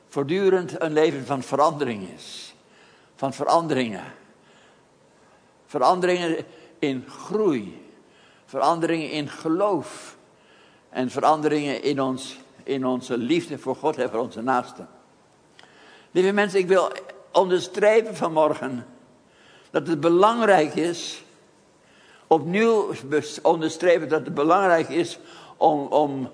voortdurend 0.08 0.80
een 0.80 0.92
leven 0.92 1.26
van 1.26 1.42
verandering 1.42 2.08
is. 2.16 2.54
Van 3.16 3.32
veranderingen. 3.32 4.04
Veranderingen 5.66 6.44
in 6.78 7.04
groei. 7.08 7.86
Veranderingen 8.44 9.10
in 9.10 9.28
geloof. 9.28 10.16
En 10.88 11.10
veranderingen 11.10 11.82
in, 11.82 12.00
ons, 12.00 12.38
in 12.62 12.86
onze 12.86 13.18
liefde 13.18 13.58
voor 13.58 13.76
God 13.76 13.96
en 13.96 14.10
voor 14.10 14.20
onze 14.20 14.42
naasten. 14.42 14.88
Lieve 16.10 16.32
mensen, 16.32 16.58
ik 16.58 16.68
wil 16.68 16.92
onderstrepen 17.32 18.16
vanmorgen 18.16 18.86
dat 19.70 19.86
het 19.86 20.00
belangrijk 20.00 20.74
is, 20.74 21.24
opnieuw 22.26 22.90
onderstrepen 23.42 24.08
dat 24.08 24.24
het 24.24 24.34
belangrijk 24.34 24.88
is 24.88 25.18
om, 25.56 25.86
om 25.86 26.30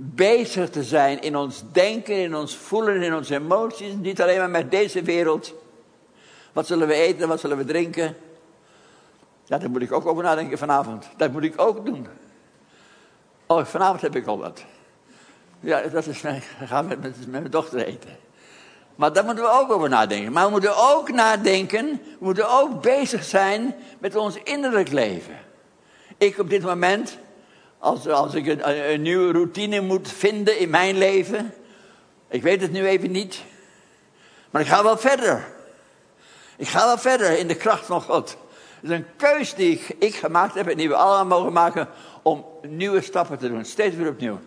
bezig 0.00 0.70
te 0.70 0.82
zijn 0.82 1.20
in 1.20 1.36
ons 1.36 1.62
denken, 1.72 2.14
in 2.14 2.34
ons 2.34 2.56
voelen, 2.56 3.02
in 3.02 3.14
onze 3.14 3.34
emoties. 3.34 3.94
Niet 3.94 4.22
alleen 4.22 4.38
maar 4.38 4.50
met 4.50 4.70
deze 4.70 5.02
wereld. 5.02 5.54
Wat 6.52 6.66
zullen 6.66 6.88
we 6.88 6.94
eten, 6.94 7.28
wat 7.28 7.40
zullen 7.40 7.56
we 7.56 7.64
drinken? 7.64 8.16
Ja, 9.44 9.58
daar 9.58 9.70
moet 9.70 9.82
ik 9.82 9.92
ook 9.92 10.06
over 10.06 10.22
nadenken 10.22 10.58
vanavond. 10.58 11.08
Dat 11.16 11.32
moet 11.32 11.42
ik 11.42 11.60
ook 11.60 11.86
doen. 11.86 12.06
Oh, 13.46 13.64
vanavond 13.64 14.00
heb 14.00 14.16
ik 14.16 14.26
al 14.26 14.38
wat. 14.38 14.64
Ja, 15.60 15.80
dat 15.80 16.06
is 16.06 16.20
mijn, 16.20 16.42
gaan 16.66 16.86
met, 16.86 17.02
met, 17.02 17.16
met 17.18 17.28
mijn 17.28 17.50
dochter 17.50 17.86
eten. 17.86 18.16
Maar 18.94 19.12
daar 19.12 19.24
moeten 19.24 19.44
we 19.44 19.50
ook 19.50 19.70
over 19.70 19.88
nadenken. 19.88 20.32
Maar 20.32 20.44
we 20.44 20.50
moeten 20.50 20.76
ook 20.76 21.10
nadenken, 21.10 21.86
we 21.86 22.24
moeten 22.24 22.50
ook 22.50 22.82
bezig 22.82 23.24
zijn 23.24 23.74
met 23.98 24.16
ons 24.16 24.36
innerlijk 24.42 24.88
leven. 24.88 25.38
Ik 26.18 26.38
op 26.38 26.50
dit 26.50 26.62
moment 26.62 27.18
als, 27.78 28.34
ik 28.34 28.46
een, 28.46 29.02
nieuwe 29.02 29.32
routine 29.32 29.80
moet 29.80 30.12
vinden 30.12 30.58
in 30.58 30.70
mijn 30.70 30.98
leven. 30.98 31.54
Ik 32.28 32.42
weet 32.42 32.60
het 32.60 32.72
nu 32.72 32.86
even 32.86 33.10
niet. 33.10 33.42
Maar 34.50 34.62
ik 34.62 34.68
ga 34.68 34.82
wel 34.82 34.98
verder. 34.98 35.46
Ik 36.56 36.68
ga 36.68 36.86
wel 36.86 36.98
verder 36.98 37.38
in 37.38 37.48
de 37.48 37.56
kracht 37.56 37.86
van 37.86 38.02
God. 38.02 38.36
Het 38.80 38.90
is 38.90 38.96
een 38.96 39.06
keus 39.16 39.54
die 39.54 39.72
ik, 39.72 39.96
ik 39.98 40.14
gemaakt 40.14 40.54
heb 40.54 40.68
en 40.68 40.76
die 40.76 40.88
we 40.88 40.94
allemaal 40.94 41.38
mogen 41.38 41.52
maken 41.52 41.88
om 42.22 42.44
nieuwe 42.62 43.00
stappen 43.00 43.38
te 43.38 43.48
doen. 43.48 43.64
Steeds 43.64 43.96
weer 43.96 44.08
opnieuw. 44.08 44.40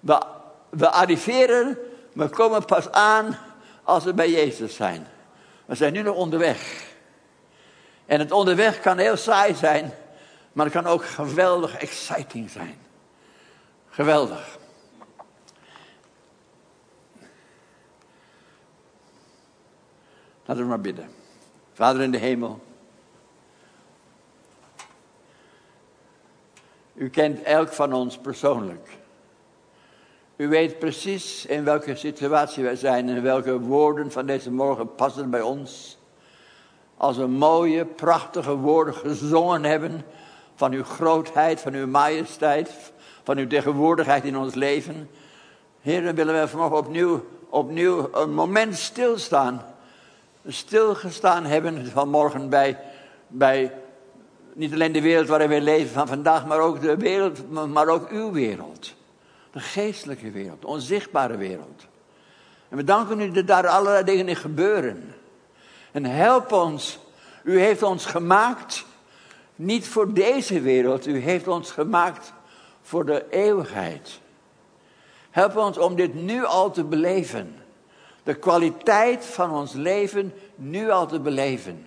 We, 0.00 0.22
we 0.70 0.90
arriveren, 0.90 1.78
we 2.12 2.28
komen 2.28 2.64
pas 2.64 2.90
aan 2.90 3.38
als 3.82 4.04
we 4.04 4.14
bij 4.14 4.30
Jezus 4.30 4.74
zijn. 4.74 5.06
We 5.64 5.74
zijn 5.74 5.92
nu 5.92 6.02
nog 6.02 6.16
onderweg. 6.16 6.84
En 8.06 8.18
het 8.18 8.32
onderweg 8.32 8.80
kan 8.80 8.98
heel 8.98 9.16
saai 9.16 9.54
zijn. 9.54 9.92
Maar 10.56 10.64
het 10.64 10.74
kan 10.74 10.86
ook 10.86 11.04
geweldig 11.04 11.76
exciting 11.76 12.50
zijn. 12.50 12.76
Geweldig. 13.88 14.58
Laten 20.44 20.62
we 20.62 20.68
maar 20.68 20.80
bidden. 20.80 21.08
Vader 21.72 22.02
in 22.02 22.10
de 22.10 22.18
hemel. 22.18 22.60
U 26.94 27.10
kent 27.10 27.42
elk 27.42 27.72
van 27.72 27.92
ons 27.92 28.18
persoonlijk. 28.18 28.88
U 30.36 30.48
weet 30.48 30.78
precies 30.78 31.46
in 31.46 31.64
welke 31.64 31.96
situatie 31.96 32.62
wij 32.62 32.76
zijn 32.76 33.08
en 33.08 33.22
welke 33.22 33.60
woorden 33.60 34.12
van 34.12 34.26
deze 34.26 34.50
morgen 34.50 34.94
passen 34.94 35.30
bij 35.30 35.42
ons. 35.42 35.98
Als 36.96 37.16
we 37.16 37.26
mooie, 37.26 37.84
prachtige 37.84 38.54
woorden 38.54 38.94
gezongen 38.94 39.64
hebben 39.64 40.04
van 40.56 40.72
uw 40.72 40.84
grootheid, 40.84 41.60
van 41.60 41.74
uw 41.74 41.86
majesteit, 41.86 42.70
van 43.22 43.38
uw 43.38 43.46
tegenwoordigheid 43.46 44.24
in 44.24 44.36
ons 44.36 44.54
leven. 44.54 45.10
Heer, 45.80 46.02
dan 46.02 46.14
willen 46.14 46.40
we 46.40 46.48
vanmorgen 46.48 46.78
opnieuw, 46.78 47.26
opnieuw 47.48 48.08
een 48.12 48.34
moment 48.34 48.76
stilstaan. 48.76 49.64
Stilgestaan 50.46 51.44
hebben 51.44 51.90
vanmorgen 51.90 52.48
bij, 52.48 52.78
bij 53.28 53.72
niet 54.52 54.72
alleen 54.72 54.92
de 54.92 55.00
wereld 55.00 55.28
waarin 55.28 55.48
we 55.48 55.60
leven 55.60 55.92
van 55.92 56.06
vandaag, 56.06 56.46
maar 56.46 56.60
ook 56.60 56.80
de 56.80 56.96
wereld, 56.96 57.50
maar 57.50 57.88
ook 57.88 58.08
uw 58.10 58.32
wereld. 58.32 58.94
De 59.50 59.60
geestelijke 59.60 60.30
wereld, 60.30 60.60
de 60.60 60.66
onzichtbare 60.66 61.36
wereld. 61.36 61.86
En 62.68 62.76
we 62.76 62.84
danken 62.84 63.20
u 63.20 63.30
dat 63.30 63.46
daar 63.46 63.66
allerlei 63.66 64.04
dingen 64.04 64.28
in 64.28 64.36
gebeuren. 64.36 65.14
En 65.92 66.04
help 66.04 66.52
ons. 66.52 66.98
U 67.42 67.60
heeft 67.60 67.82
ons 67.82 68.06
gemaakt 68.06 68.84
niet 69.56 69.88
voor 69.88 70.12
deze 70.12 70.60
wereld, 70.60 71.06
u 71.06 71.18
heeft 71.18 71.48
ons 71.48 71.70
gemaakt 71.70 72.32
voor 72.82 73.06
de 73.06 73.24
eeuwigheid. 73.30 74.20
Help 75.30 75.56
ons 75.56 75.78
om 75.78 75.96
dit 75.96 76.14
nu 76.14 76.44
al 76.44 76.70
te 76.70 76.84
beleven. 76.84 77.54
De 78.22 78.34
kwaliteit 78.34 79.24
van 79.24 79.50
ons 79.50 79.72
leven 79.72 80.34
nu 80.54 80.90
al 80.90 81.06
te 81.06 81.20
beleven. 81.20 81.86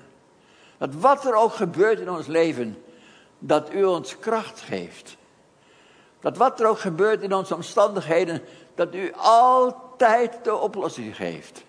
Dat 0.77 0.95
wat 0.95 1.25
er 1.25 1.35
ook 1.35 1.53
gebeurt 1.53 1.99
in 1.99 2.09
ons 2.09 2.27
leven, 2.27 2.83
dat 3.39 3.73
u 3.73 3.83
ons 3.83 4.19
kracht 4.19 4.61
geeft. 4.61 5.17
Dat 6.19 6.37
wat 6.37 6.59
er 6.59 6.67
ook 6.67 6.79
gebeurt 6.79 7.21
in 7.21 7.33
onze 7.33 7.55
omstandigheden, 7.55 8.41
dat 8.75 8.95
u 8.95 9.13
altijd 9.15 10.43
de 10.43 10.55
oplossing 10.55 11.15
geeft. 11.15 11.63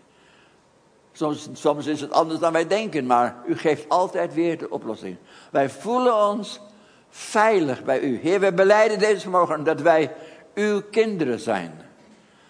Soms, 1.21 1.49
soms 1.53 1.87
is 1.87 2.01
het 2.01 2.13
anders 2.13 2.41
dan 2.41 2.53
wij 2.53 2.67
denken, 2.67 3.07
maar 3.07 3.37
u 3.47 3.57
geeft 3.57 3.89
altijd 3.89 4.35
weer 4.35 4.59
de 4.59 4.71
oplossing. 4.71 5.17
Wij 5.51 5.71
voelen 5.71 6.29
ons 6.29 6.61
veilig 7.09 7.85
bij 7.85 8.01
u. 8.01 8.19
Heer, 8.23 8.41
we 8.41 8.53
beleiden 8.53 8.99
deze 8.99 9.29
morgen 9.29 9.65
dat 9.65 9.81
wij 9.81 10.15
uw 10.55 10.83
kinderen 10.91 11.41
zijn. 11.41 11.81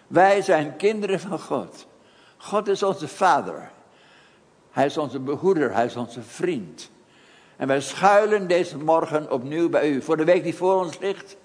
Wij 0.06 0.42
zijn 0.42 0.76
kinderen 0.76 1.20
van 1.20 1.40
God. 1.40 1.86
God 2.36 2.68
is 2.68 2.82
onze 2.82 3.08
vader. 3.08 3.70
Hij 4.70 4.86
is 4.86 4.98
onze 4.98 5.18
behoeder, 5.18 5.74
hij 5.74 5.84
is 5.84 5.96
onze 5.96 6.22
vriend. 6.22 6.90
En 7.56 7.66
wij 7.66 7.80
schuilen 7.80 8.48
deze 8.48 8.78
morgen 8.78 9.30
opnieuw 9.30 9.68
bij 9.68 9.90
u. 9.90 10.02
Voor 10.02 10.16
de 10.16 10.24
week 10.24 10.42
die 10.42 10.54
voor 10.54 10.74
ons 10.74 10.98
ligt, 10.98 11.36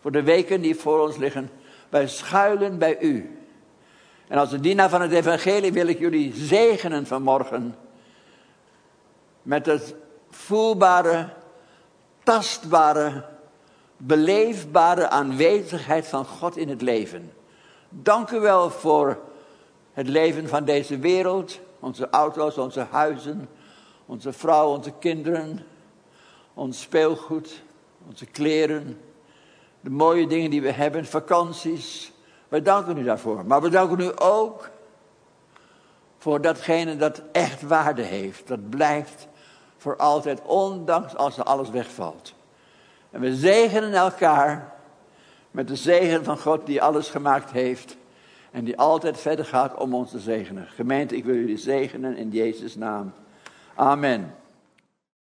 voor 0.00 0.12
de 0.12 0.22
weken 0.22 0.60
die 0.60 0.76
voor 0.76 1.00
ons 1.00 1.16
liggen. 1.16 1.50
Wij 1.88 2.08
schuilen 2.08 2.78
bij 2.78 3.00
u. 3.00 3.43
En 4.28 4.38
als 4.38 4.50
de 4.50 4.60
dienaar 4.60 4.88
van 4.88 5.00
het 5.00 5.12
evangelie 5.12 5.72
wil 5.72 5.86
ik 5.86 5.98
jullie 5.98 6.32
zegenen 6.34 7.06
vanmorgen. 7.06 7.76
Met 9.42 9.66
het 9.66 9.94
voelbare, 10.30 11.28
tastbare, 12.22 13.24
beleefbare 13.96 15.08
aanwezigheid 15.08 16.06
van 16.06 16.24
God 16.24 16.56
in 16.56 16.68
het 16.68 16.82
leven. 16.82 17.32
Dank 17.88 18.30
u 18.30 18.40
wel 18.40 18.70
voor 18.70 19.18
het 19.92 20.08
leven 20.08 20.48
van 20.48 20.64
deze 20.64 20.98
wereld, 20.98 21.60
onze 21.80 22.10
auto's, 22.10 22.58
onze 22.58 22.86
huizen, 22.90 23.48
onze 24.06 24.32
vrouw, 24.32 24.68
onze 24.68 24.92
kinderen, 24.98 25.66
ons 26.54 26.80
speelgoed, 26.80 27.62
onze 28.08 28.26
kleren, 28.26 29.00
de 29.80 29.90
mooie 29.90 30.26
dingen 30.26 30.50
die 30.50 30.62
we 30.62 30.70
hebben, 30.70 31.06
vakanties. 31.06 32.12
We 32.54 32.62
danken 32.62 32.98
u 32.98 33.02
daarvoor. 33.02 33.46
Maar 33.46 33.62
we 33.62 33.68
danken 33.68 34.00
u 34.00 34.10
ook 34.16 34.70
voor 36.18 36.40
datgene 36.40 36.96
dat 36.96 37.22
echt 37.32 37.62
waarde 37.62 38.02
heeft. 38.02 38.48
Dat 38.48 38.70
blijft 38.70 39.28
voor 39.76 39.96
altijd, 39.96 40.42
ondanks 40.42 41.16
als 41.16 41.38
er 41.38 41.44
alles 41.44 41.70
wegvalt. 41.70 42.34
En 43.10 43.20
we 43.20 43.36
zegenen 43.36 43.92
elkaar 43.92 44.72
met 45.50 45.68
de 45.68 45.76
zegen 45.76 46.24
van 46.24 46.38
God 46.38 46.66
die 46.66 46.82
alles 46.82 47.08
gemaakt 47.08 47.50
heeft. 47.50 47.96
En 48.50 48.64
die 48.64 48.78
altijd 48.78 49.20
verder 49.20 49.44
gaat 49.44 49.74
om 49.74 49.94
ons 49.94 50.10
te 50.10 50.20
zegenen. 50.20 50.66
Gemeente, 50.66 51.16
ik 51.16 51.24
wil 51.24 51.34
jullie 51.34 51.58
zegenen 51.58 52.16
in 52.16 52.30
Jezus' 52.30 52.76
naam. 52.76 53.12
Amen. 53.74 54.34